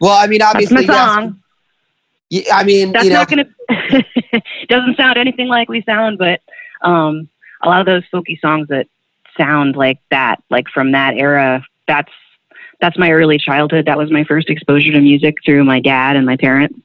Well, 0.00 0.16
I 0.16 0.26
mean, 0.26 0.42
obviously, 0.42 0.86
That's 0.86 0.88
my 0.88 1.16
song. 1.16 1.42
Yes, 2.28 2.48
I 2.52 2.64
mean, 2.64 2.92
That's 2.92 3.04
you 3.04 3.10
know, 3.10 3.18
not 3.20 3.30
going 3.30 3.46
to. 3.68 4.42
doesn't 4.68 4.96
sound 4.96 5.16
anything 5.16 5.48
like 5.48 5.68
we 5.68 5.82
sound, 5.82 6.18
but 6.18 6.40
um, 6.82 7.28
a 7.62 7.68
lot 7.68 7.80
of 7.80 7.86
those 7.86 8.02
folky 8.12 8.38
songs 8.40 8.68
that 8.68 8.86
sound 9.36 9.76
like 9.76 9.98
that, 10.10 10.42
like 10.50 10.66
from 10.72 10.92
that 10.92 11.14
era, 11.16 11.64
that's 11.86 12.12
that's 12.80 12.98
my 12.98 13.10
early 13.10 13.38
childhood. 13.38 13.86
That 13.86 13.96
was 13.96 14.10
my 14.10 14.24
first 14.24 14.50
exposure 14.50 14.92
to 14.92 15.00
music 15.00 15.36
through 15.44 15.64
my 15.64 15.80
dad 15.80 16.16
and 16.16 16.26
my 16.26 16.36
parents. 16.36 16.78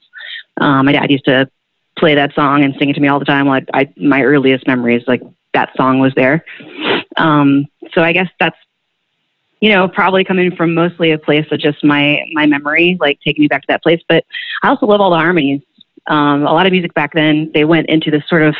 Um, 0.60 0.86
my 0.86 0.94
dad 0.94 1.12
used 1.12 1.26
to 1.26 1.50
play 1.98 2.16
that 2.16 2.34
song 2.34 2.64
and 2.64 2.74
sing 2.80 2.90
it 2.90 2.94
to 2.94 3.02
me 3.02 3.08
all 3.08 3.20
the 3.20 3.26
time. 3.26 3.48
Like 3.48 3.68
I, 3.74 3.92
my 3.98 4.22
earliest 4.24 4.68
memories, 4.68 5.04
like 5.08 5.22
that 5.54 5.76
song 5.76 6.00
was 6.00 6.14
there. 6.16 6.46
Um, 7.18 7.68
so 7.94 8.02
I 8.02 8.14
guess 8.14 8.30
that's 8.40 8.58
you 9.62 9.70
know, 9.70 9.88
probably 9.88 10.24
coming 10.24 10.54
from 10.56 10.74
mostly 10.74 11.12
a 11.12 11.20
place 11.20 11.46
of 11.52 11.60
just 11.60 11.84
my 11.84 12.26
my 12.34 12.48
memory, 12.48 12.98
like 13.00 13.20
taking 13.24 13.44
me 13.44 13.48
back 13.48 13.62
to 13.62 13.68
that 13.70 13.84
place. 13.84 14.02
But 14.10 14.26
I 14.64 14.70
also 14.70 14.88
love 14.88 15.00
all 15.00 15.12
the 15.12 15.18
harmonies. 15.18 15.62
Um, 16.08 16.46
a 16.46 16.52
lot 16.52 16.66
of 16.66 16.72
music 16.72 16.94
back 16.94 17.14
then, 17.14 17.52
they 17.54 17.64
went 17.64 17.90
into 17.90 18.12
this 18.12 18.28
sort 18.28 18.42
of 18.42 18.56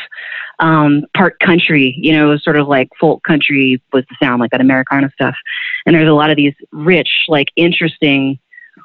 um, 0.58 1.04
part 1.14 1.40
country, 1.40 1.94
you 1.98 2.12
know, 2.12 2.36
sort 2.36 2.56
of 2.56 2.68
like 2.68 2.88
folk 3.00 3.22
country 3.24 3.82
was 3.92 4.04
the 4.08 4.16
sound, 4.22 4.40
like 4.40 4.50
that 4.52 4.60
Americana 4.60 5.10
stuff. 5.14 5.34
And 5.84 5.94
there's 5.94 6.08
a 6.08 6.12
lot 6.12 6.30
of 6.30 6.36
these 6.36 6.54
rich, 6.70 7.24
like 7.28 7.48
interesting 7.56 8.38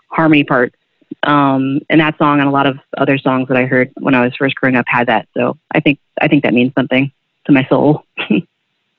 harmony 0.09 0.43
parts. 0.43 0.75
Um, 1.23 1.81
and 1.89 2.01
that 2.01 2.17
song 2.17 2.39
and 2.39 2.47
a 2.47 2.51
lot 2.51 2.67
of 2.67 2.79
other 2.97 3.17
songs 3.17 3.47
that 3.47 3.57
I 3.57 3.65
heard 3.65 3.91
when 3.97 4.13
I 4.13 4.21
was 4.23 4.35
first 4.35 4.55
growing 4.55 4.75
up 4.75 4.85
had 4.87 5.07
that. 5.07 5.27
So 5.33 5.57
I 5.71 5.79
think 5.79 5.99
I 6.21 6.27
think 6.27 6.43
that 6.43 6.53
means 6.53 6.73
something 6.73 7.11
to 7.45 7.51
my 7.51 7.65
soul. 7.67 8.03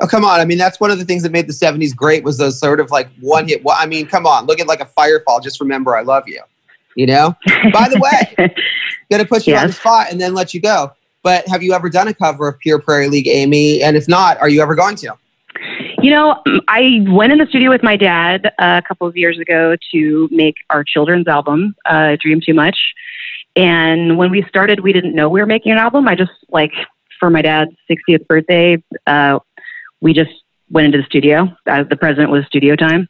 Oh, 0.01 0.07
come 0.07 0.25
on. 0.25 0.39
I 0.39 0.45
mean, 0.45 0.59
that's 0.59 0.79
one 0.79 0.93
of 0.93 0.99
the 0.99 1.05
things 1.05 1.25
that 1.25 1.33
made 1.33 1.49
the 1.49 1.53
70s 1.53 1.95
great 1.95 2.23
was 2.23 2.39
those 2.39 2.59
sort 2.59 2.79
of 2.79 2.91
like 2.91 3.09
one 3.21 3.49
hit. 3.49 3.63
I 3.69 3.87
mean, 3.87 4.07
come 4.07 4.27
on. 4.27 4.47
Look 4.47 4.61
at 4.61 4.69
like 4.69 4.81
a 4.81 4.87
firefall. 4.87 5.43
Just 5.43 5.61
remember 5.61 5.97
I 5.97 6.03
love 6.03 6.23
you. 6.29 6.41
You 6.99 7.07
know? 7.07 7.37
By 7.73 7.89
the 7.89 8.01
way, 8.01 8.55
gonna 9.11 9.25
put 9.25 9.47
you 9.47 9.55
on 9.55 9.69
the 9.69 9.73
spot 9.73 10.11
and 10.11 10.21
then 10.21 10.35
let 10.35 10.53
you 10.53 10.61
go. 10.61 10.91
But 11.23 11.47
have 11.47 11.63
you 11.63 11.73
ever 11.73 11.89
done 11.89 12.09
a 12.09 12.15
cover 12.15 12.49
of 12.49 12.59
Pure 12.59 12.81
Prairie 12.81 13.09
League, 13.09 13.29
Amy? 13.29 13.81
And 13.83 13.97
if 13.97 14.09
not, 14.09 14.37
are 14.41 14.49
you 14.49 14.61
ever 14.61 14.75
going 14.75 14.97
to? 14.97 15.15
You 16.01 16.11
know, 16.11 16.43
I 16.67 17.05
went 17.09 17.33
in 17.33 17.39
the 17.39 17.47
studio 17.47 17.71
with 17.71 17.85
my 17.85 17.97
dad 17.97 18.47
uh, 18.59 18.81
a 18.85 18.87
couple 18.87 19.07
of 19.07 19.17
years 19.17 19.39
ago 19.39 19.77
to 19.93 20.29
make 20.33 20.57
our 20.71 20.83
children's 20.83 21.29
album, 21.29 21.77
uh, 21.87 22.17
Dream 22.21 22.41
Too 22.45 22.55
Much. 22.55 22.77
And 23.55 24.19
when 24.19 24.31
we 24.31 24.45
started, 24.49 24.81
we 24.81 24.93
didn't 24.93 25.15
know 25.15 25.29
we 25.29 25.41
were 25.41 25.47
making 25.47 25.73
an 25.73 25.79
album. 25.79 26.09
I 26.09 26.17
just, 26.17 26.33
like, 26.49 26.73
for 27.21 27.31
my 27.31 27.43
dad's 27.43 27.73
60th 27.91 28.27
birthday, 28.27 28.83
uh, 29.07 29.39
we 30.01 30.13
just 30.13 30.31
went 30.71 30.87
into 30.87 30.99
the 30.99 31.05
studio. 31.05 31.49
Uh, 31.67 31.85
the 31.85 31.97
president 31.97 32.31
was 32.31 32.45
studio 32.47 32.77
time. 32.77 33.09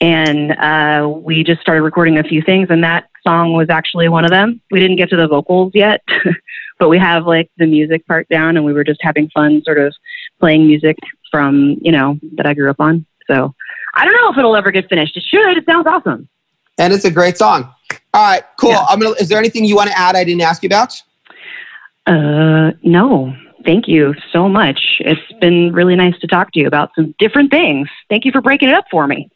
And 0.00 0.52
uh, 0.52 1.08
we 1.08 1.42
just 1.42 1.60
started 1.60 1.82
recording 1.82 2.18
a 2.18 2.22
few 2.22 2.40
things, 2.40 2.68
and 2.70 2.84
that 2.84 3.08
song 3.26 3.52
was 3.52 3.68
actually 3.68 4.08
one 4.08 4.24
of 4.24 4.30
them. 4.30 4.60
We 4.70 4.78
didn't 4.78 4.96
get 4.96 5.10
to 5.10 5.16
the 5.16 5.26
vocals 5.26 5.72
yet, 5.74 6.02
but 6.78 6.88
we 6.88 6.98
have 6.98 7.26
like 7.26 7.50
the 7.56 7.66
music 7.66 8.06
part 8.06 8.28
down, 8.28 8.56
and 8.56 8.64
we 8.64 8.72
were 8.72 8.84
just 8.84 9.00
having 9.02 9.28
fun, 9.30 9.62
sort 9.64 9.78
of 9.78 9.94
playing 10.38 10.66
music 10.66 10.96
from 11.30 11.76
you 11.80 11.92
know 11.92 12.18
that 12.34 12.46
I 12.46 12.54
grew 12.54 12.70
up 12.70 12.80
on. 12.80 13.06
So 13.26 13.54
I 13.94 14.04
don't 14.04 14.14
know 14.14 14.30
if 14.30 14.38
it'll 14.38 14.56
ever 14.56 14.70
get 14.70 14.88
finished. 14.88 15.16
It 15.16 15.24
should. 15.24 15.56
It 15.56 15.64
sounds 15.66 15.86
awesome. 15.86 16.28
And 16.78 16.92
it's 16.92 17.04
a 17.04 17.10
great 17.10 17.36
song. 17.36 17.74
All 18.14 18.22
right, 18.22 18.44
cool. 18.58 18.70
Yeah. 18.70 18.84
I'm 18.88 19.00
gonna 19.00 19.14
is 19.20 19.28
there 19.28 19.38
anything 19.38 19.64
you 19.64 19.74
want 19.74 19.90
to 19.90 19.98
add 19.98 20.14
I 20.14 20.24
didn't 20.24 20.42
ask 20.42 20.62
you 20.62 20.68
about? 20.68 20.94
Uh, 22.06 22.72
no, 22.82 23.34
thank 23.64 23.88
you 23.88 24.14
so 24.32 24.48
much. 24.48 24.80
It's 25.00 25.20
been 25.40 25.72
really 25.72 25.96
nice 25.96 26.18
to 26.20 26.26
talk 26.26 26.52
to 26.52 26.60
you 26.60 26.66
about 26.66 26.90
some 26.94 27.14
different 27.18 27.50
things. 27.50 27.88
Thank 28.08 28.24
you 28.24 28.32
for 28.32 28.40
breaking 28.40 28.68
it 28.68 28.74
up 28.74 28.86
for 28.90 29.06
me. 29.06 29.28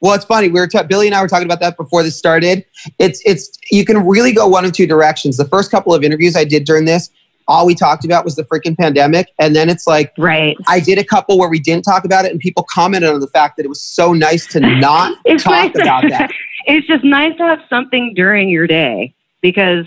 Well, 0.00 0.14
it's 0.14 0.24
funny. 0.24 0.48
We 0.48 0.60
were 0.60 0.66
ta- 0.66 0.82
Billy 0.82 1.06
and 1.06 1.14
I 1.14 1.22
were 1.22 1.28
talking 1.28 1.46
about 1.46 1.60
that 1.60 1.76
before 1.76 2.02
this 2.02 2.16
started. 2.16 2.64
It's 2.98 3.22
it's 3.24 3.58
you 3.70 3.84
can 3.84 4.06
really 4.06 4.32
go 4.32 4.46
one 4.46 4.64
of 4.64 4.72
two 4.72 4.86
directions. 4.86 5.36
The 5.36 5.48
first 5.48 5.70
couple 5.70 5.94
of 5.94 6.04
interviews 6.04 6.36
I 6.36 6.44
did 6.44 6.64
during 6.64 6.84
this, 6.84 7.10
all 7.48 7.66
we 7.66 7.74
talked 7.74 8.04
about 8.04 8.24
was 8.24 8.36
the 8.36 8.44
freaking 8.44 8.76
pandemic, 8.76 9.28
and 9.38 9.56
then 9.56 9.70
it's 9.70 9.86
like 9.86 10.12
Right. 10.18 10.56
I 10.66 10.80
did 10.80 10.98
a 10.98 11.04
couple 11.04 11.38
where 11.38 11.48
we 11.48 11.58
didn't 11.58 11.84
talk 11.84 12.04
about 12.04 12.24
it, 12.24 12.32
and 12.32 12.40
people 12.40 12.66
commented 12.70 13.10
on 13.10 13.20
the 13.20 13.28
fact 13.28 13.56
that 13.56 13.64
it 13.64 13.68
was 13.68 13.80
so 13.80 14.12
nice 14.12 14.46
to 14.48 14.60
not 14.80 15.16
talk 15.38 15.46
nice 15.46 15.74
about 15.74 16.02
that. 16.10 16.30
it's 16.66 16.86
just 16.86 17.04
nice 17.04 17.36
to 17.38 17.44
have 17.44 17.60
something 17.70 18.12
during 18.14 18.48
your 18.48 18.66
day 18.66 19.14
because 19.40 19.86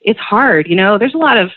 it's 0.00 0.20
hard. 0.20 0.68
You 0.68 0.76
know, 0.76 0.98
there's 0.98 1.14
a 1.14 1.18
lot 1.18 1.38
of 1.38 1.50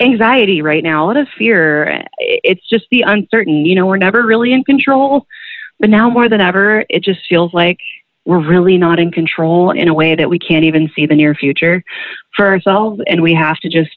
anxiety 0.00 0.62
right 0.62 0.82
now, 0.82 1.04
a 1.04 1.06
lot 1.06 1.16
of 1.16 1.28
fear. 1.28 2.04
It's 2.18 2.66
just 2.68 2.86
the 2.90 3.02
uncertain. 3.02 3.64
You 3.66 3.74
know, 3.74 3.86
we're 3.86 3.98
never 3.98 4.26
really 4.26 4.52
in 4.52 4.64
control, 4.64 5.26
but 5.80 5.90
now 5.90 6.08
more 6.08 6.28
than 6.28 6.40
ever, 6.40 6.84
it 6.88 7.02
just 7.02 7.20
feels 7.28 7.52
like 7.52 7.78
we're 8.24 8.46
really 8.46 8.78
not 8.78 8.98
in 8.98 9.10
control 9.10 9.70
in 9.70 9.88
a 9.88 9.94
way 9.94 10.14
that 10.14 10.30
we 10.30 10.38
can't 10.38 10.64
even 10.64 10.90
see 10.94 11.06
the 11.06 11.14
near 11.14 11.34
future 11.34 11.84
for 12.34 12.46
ourselves. 12.46 13.00
And 13.06 13.22
we 13.22 13.34
have 13.34 13.58
to 13.58 13.68
just 13.68 13.94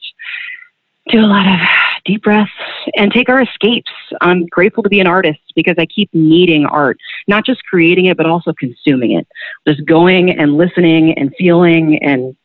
do 1.08 1.20
a 1.20 1.26
lot 1.26 1.46
of 1.46 1.58
deep 2.04 2.22
breaths 2.22 2.50
and 2.94 3.10
take 3.10 3.28
our 3.28 3.40
escapes. 3.40 3.90
I'm 4.20 4.46
grateful 4.46 4.82
to 4.82 4.88
be 4.88 5.00
an 5.00 5.06
artist 5.06 5.40
because 5.54 5.76
I 5.78 5.86
keep 5.86 6.10
needing 6.12 6.66
art, 6.66 6.98
not 7.26 7.46
just 7.46 7.64
creating 7.64 8.06
it, 8.06 8.16
but 8.16 8.26
also 8.26 8.52
consuming 8.52 9.12
it. 9.12 9.26
Just 9.66 9.84
going 9.86 10.30
and 10.30 10.56
listening 10.56 11.14
and 11.14 11.34
feeling 11.38 11.98
and 12.02 12.36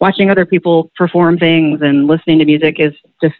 watching 0.00 0.30
other 0.30 0.46
people 0.46 0.90
perform 0.96 1.38
things 1.38 1.80
and 1.82 2.06
listening 2.06 2.38
to 2.38 2.44
music 2.44 2.76
is 2.78 2.94
just 3.22 3.34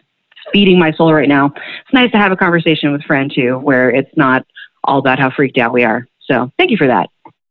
feeding 0.53 0.79
my 0.79 0.91
soul 0.91 1.13
right 1.13 1.27
now. 1.27 1.47
It's 1.47 1.93
nice 1.93 2.11
to 2.11 2.17
have 2.17 2.31
a 2.31 2.37
conversation 2.37 2.91
with 2.91 3.01
a 3.01 3.05
friend 3.05 3.31
too, 3.33 3.57
where 3.59 3.89
it's 3.89 4.15
not 4.15 4.45
all 4.87 4.97
about 4.97 5.19
how 5.19 5.29
freaked 5.29 5.57
out 5.57 5.73
we 5.73 5.83
are. 5.83 6.07
So 6.21 6.51
thank 6.57 6.71
you 6.71 6.77
for 6.77 6.87
that. 6.87 7.09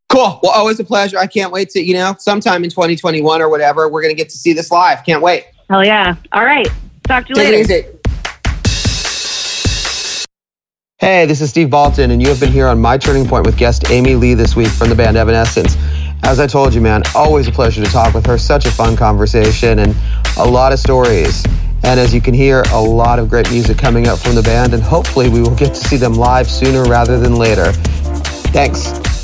Cool. 0.08 0.40
Well, 0.42 0.52
always 0.52 0.80
a 0.80 0.84
pleasure. 0.84 1.18
I 1.18 1.26
can't 1.26 1.52
wait 1.52 1.70
to 1.70 1.80
you 1.80 1.94
know 1.94 2.16
sometime 2.18 2.64
in 2.64 2.70
2021 2.70 3.42
or 3.42 3.48
whatever 3.48 3.88
we're 3.88 4.02
gonna 4.02 4.14
get 4.14 4.30
to 4.30 4.38
see 4.38 4.52
this 4.52 4.70
live. 4.70 5.04
Can't 5.04 5.22
wait. 5.22 5.44
Hell 5.68 5.84
yeah. 5.84 6.16
All 6.32 6.44
right. 6.44 6.68
Talk 7.04 7.26
to 7.26 7.30
you 7.30 7.34
Take 7.36 7.68
later. 7.68 7.72
it 7.74 7.86
easy. 7.86 7.92
Hey, 10.98 11.26
this 11.26 11.42
is 11.42 11.50
Steve 11.50 11.68
Baltin, 11.68 12.10
and 12.10 12.22
you 12.22 12.28
have 12.28 12.40
been 12.40 12.50
here 12.50 12.66
on 12.66 12.80
My 12.80 12.96
Turning 12.96 13.28
Point 13.28 13.44
with 13.44 13.58
guest 13.58 13.90
Amy 13.90 14.14
Lee 14.14 14.32
this 14.32 14.56
week 14.56 14.68
from 14.68 14.88
the 14.88 14.94
band 14.94 15.18
Evanescence. 15.18 15.76
As 16.22 16.40
I 16.40 16.46
told 16.46 16.72
you, 16.72 16.80
man, 16.80 17.02
always 17.14 17.46
a 17.48 17.52
pleasure 17.52 17.84
to 17.84 17.90
talk 17.90 18.14
with 18.14 18.24
her. 18.26 18.38
Such 18.38 18.64
a 18.64 18.70
fun 18.70 18.96
conversation 18.96 19.80
and 19.80 19.94
a 20.38 20.44
lot 20.44 20.72
of 20.72 20.78
stories. 20.78 21.44
And 21.86 22.00
as 22.00 22.12
you 22.12 22.20
can 22.20 22.34
hear, 22.34 22.64
a 22.72 22.80
lot 22.80 23.20
of 23.20 23.30
great 23.30 23.48
music 23.52 23.78
coming 23.78 24.08
up 24.08 24.18
from 24.18 24.34
the 24.34 24.42
band, 24.42 24.74
and 24.74 24.82
hopefully 24.82 25.28
we 25.28 25.40
will 25.40 25.54
get 25.54 25.68
to 25.68 25.80
see 25.88 25.96
them 25.96 26.14
live 26.14 26.50
sooner 26.50 26.82
rather 26.82 27.18
than 27.18 27.36
later. 27.36 27.70
Thanks. 28.52 29.15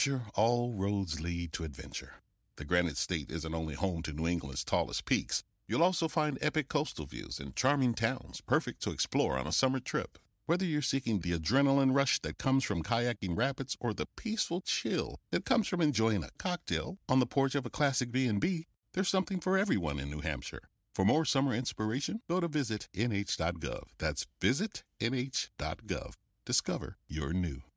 Hampshire, 0.00 0.30
all 0.34 0.72
roads 0.72 1.20
lead 1.20 1.52
to 1.52 1.62
adventure. 1.62 2.22
The 2.56 2.64
Granite 2.64 2.96
State 2.96 3.30
isn't 3.30 3.54
only 3.54 3.74
home 3.74 4.00
to 4.04 4.14
New 4.14 4.26
England's 4.26 4.64
tallest 4.64 5.04
peaks, 5.04 5.42
you'll 5.68 5.82
also 5.82 6.08
find 6.08 6.38
epic 6.40 6.68
coastal 6.68 7.04
views 7.04 7.38
and 7.38 7.54
charming 7.54 7.92
towns 7.92 8.40
perfect 8.40 8.80
to 8.84 8.92
explore 8.92 9.36
on 9.36 9.46
a 9.46 9.52
summer 9.52 9.78
trip. 9.78 10.16
Whether 10.46 10.64
you're 10.64 10.80
seeking 10.80 11.20
the 11.20 11.38
adrenaline 11.38 11.94
rush 11.94 12.18
that 12.20 12.38
comes 12.38 12.64
from 12.64 12.82
kayaking 12.82 13.36
rapids 13.36 13.76
or 13.78 13.92
the 13.92 14.06
peaceful 14.16 14.62
chill 14.62 15.18
that 15.32 15.44
comes 15.44 15.68
from 15.68 15.82
enjoying 15.82 16.24
a 16.24 16.30
cocktail 16.38 16.96
on 17.06 17.20
the 17.20 17.26
porch 17.26 17.54
of 17.54 17.66
a 17.66 17.70
classic 17.70 18.10
B&B, 18.10 18.68
there's 18.94 19.10
something 19.10 19.38
for 19.38 19.58
everyone 19.58 20.00
in 20.00 20.08
New 20.08 20.22
Hampshire. 20.22 20.62
For 20.94 21.04
more 21.04 21.26
summer 21.26 21.52
inspiration, 21.52 22.22
go 22.26 22.40
to 22.40 22.48
visit 22.48 22.88
nh.gov. 22.96 23.82
That's 23.98 24.26
visitnh.gov. 24.40 26.14
Discover 26.46 26.96
your 27.06 27.34
new. 27.34 27.69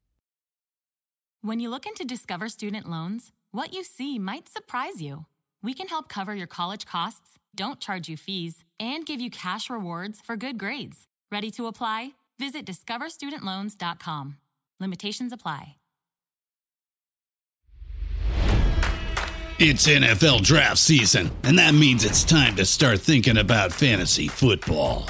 When 1.45 1.59
you 1.59 1.69
look 1.69 1.85
into 1.85 2.05
Discover 2.05 2.47
Student 2.47 2.89
Loans, 2.89 3.33
what 3.51 3.73
you 3.73 3.83
see 3.83 4.17
might 4.17 4.47
surprise 4.47 5.01
you. 5.01 5.25
We 5.61 5.73
can 5.73 5.89
help 5.89 6.07
cover 6.07 6.33
your 6.33 6.47
college 6.47 6.85
costs, 6.85 7.37
don't 7.53 7.81
charge 7.81 8.07
you 8.07 8.15
fees, 8.15 8.63
and 8.79 9.05
give 9.05 9.19
you 9.19 9.29
cash 9.29 9.69
rewards 9.69 10.21
for 10.23 10.37
good 10.37 10.57
grades. 10.57 11.05
Ready 11.33 11.51
to 11.51 11.67
apply? 11.67 12.11
Visit 12.39 12.65
discoverstudentloans.com. 12.65 14.37
Limitations 14.79 15.33
apply. 15.33 15.75
It's 19.59 19.85
NFL 19.85 20.43
draft 20.43 20.77
season, 20.77 21.29
and 21.43 21.59
that 21.59 21.73
means 21.73 22.05
it's 22.05 22.23
time 22.23 22.55
to 22.55 22.63
start 22.63 23.01
thinking 23.01 23.39
about 23.39 23.73
fantasy 23.73 24.29
football. 24.29 25.09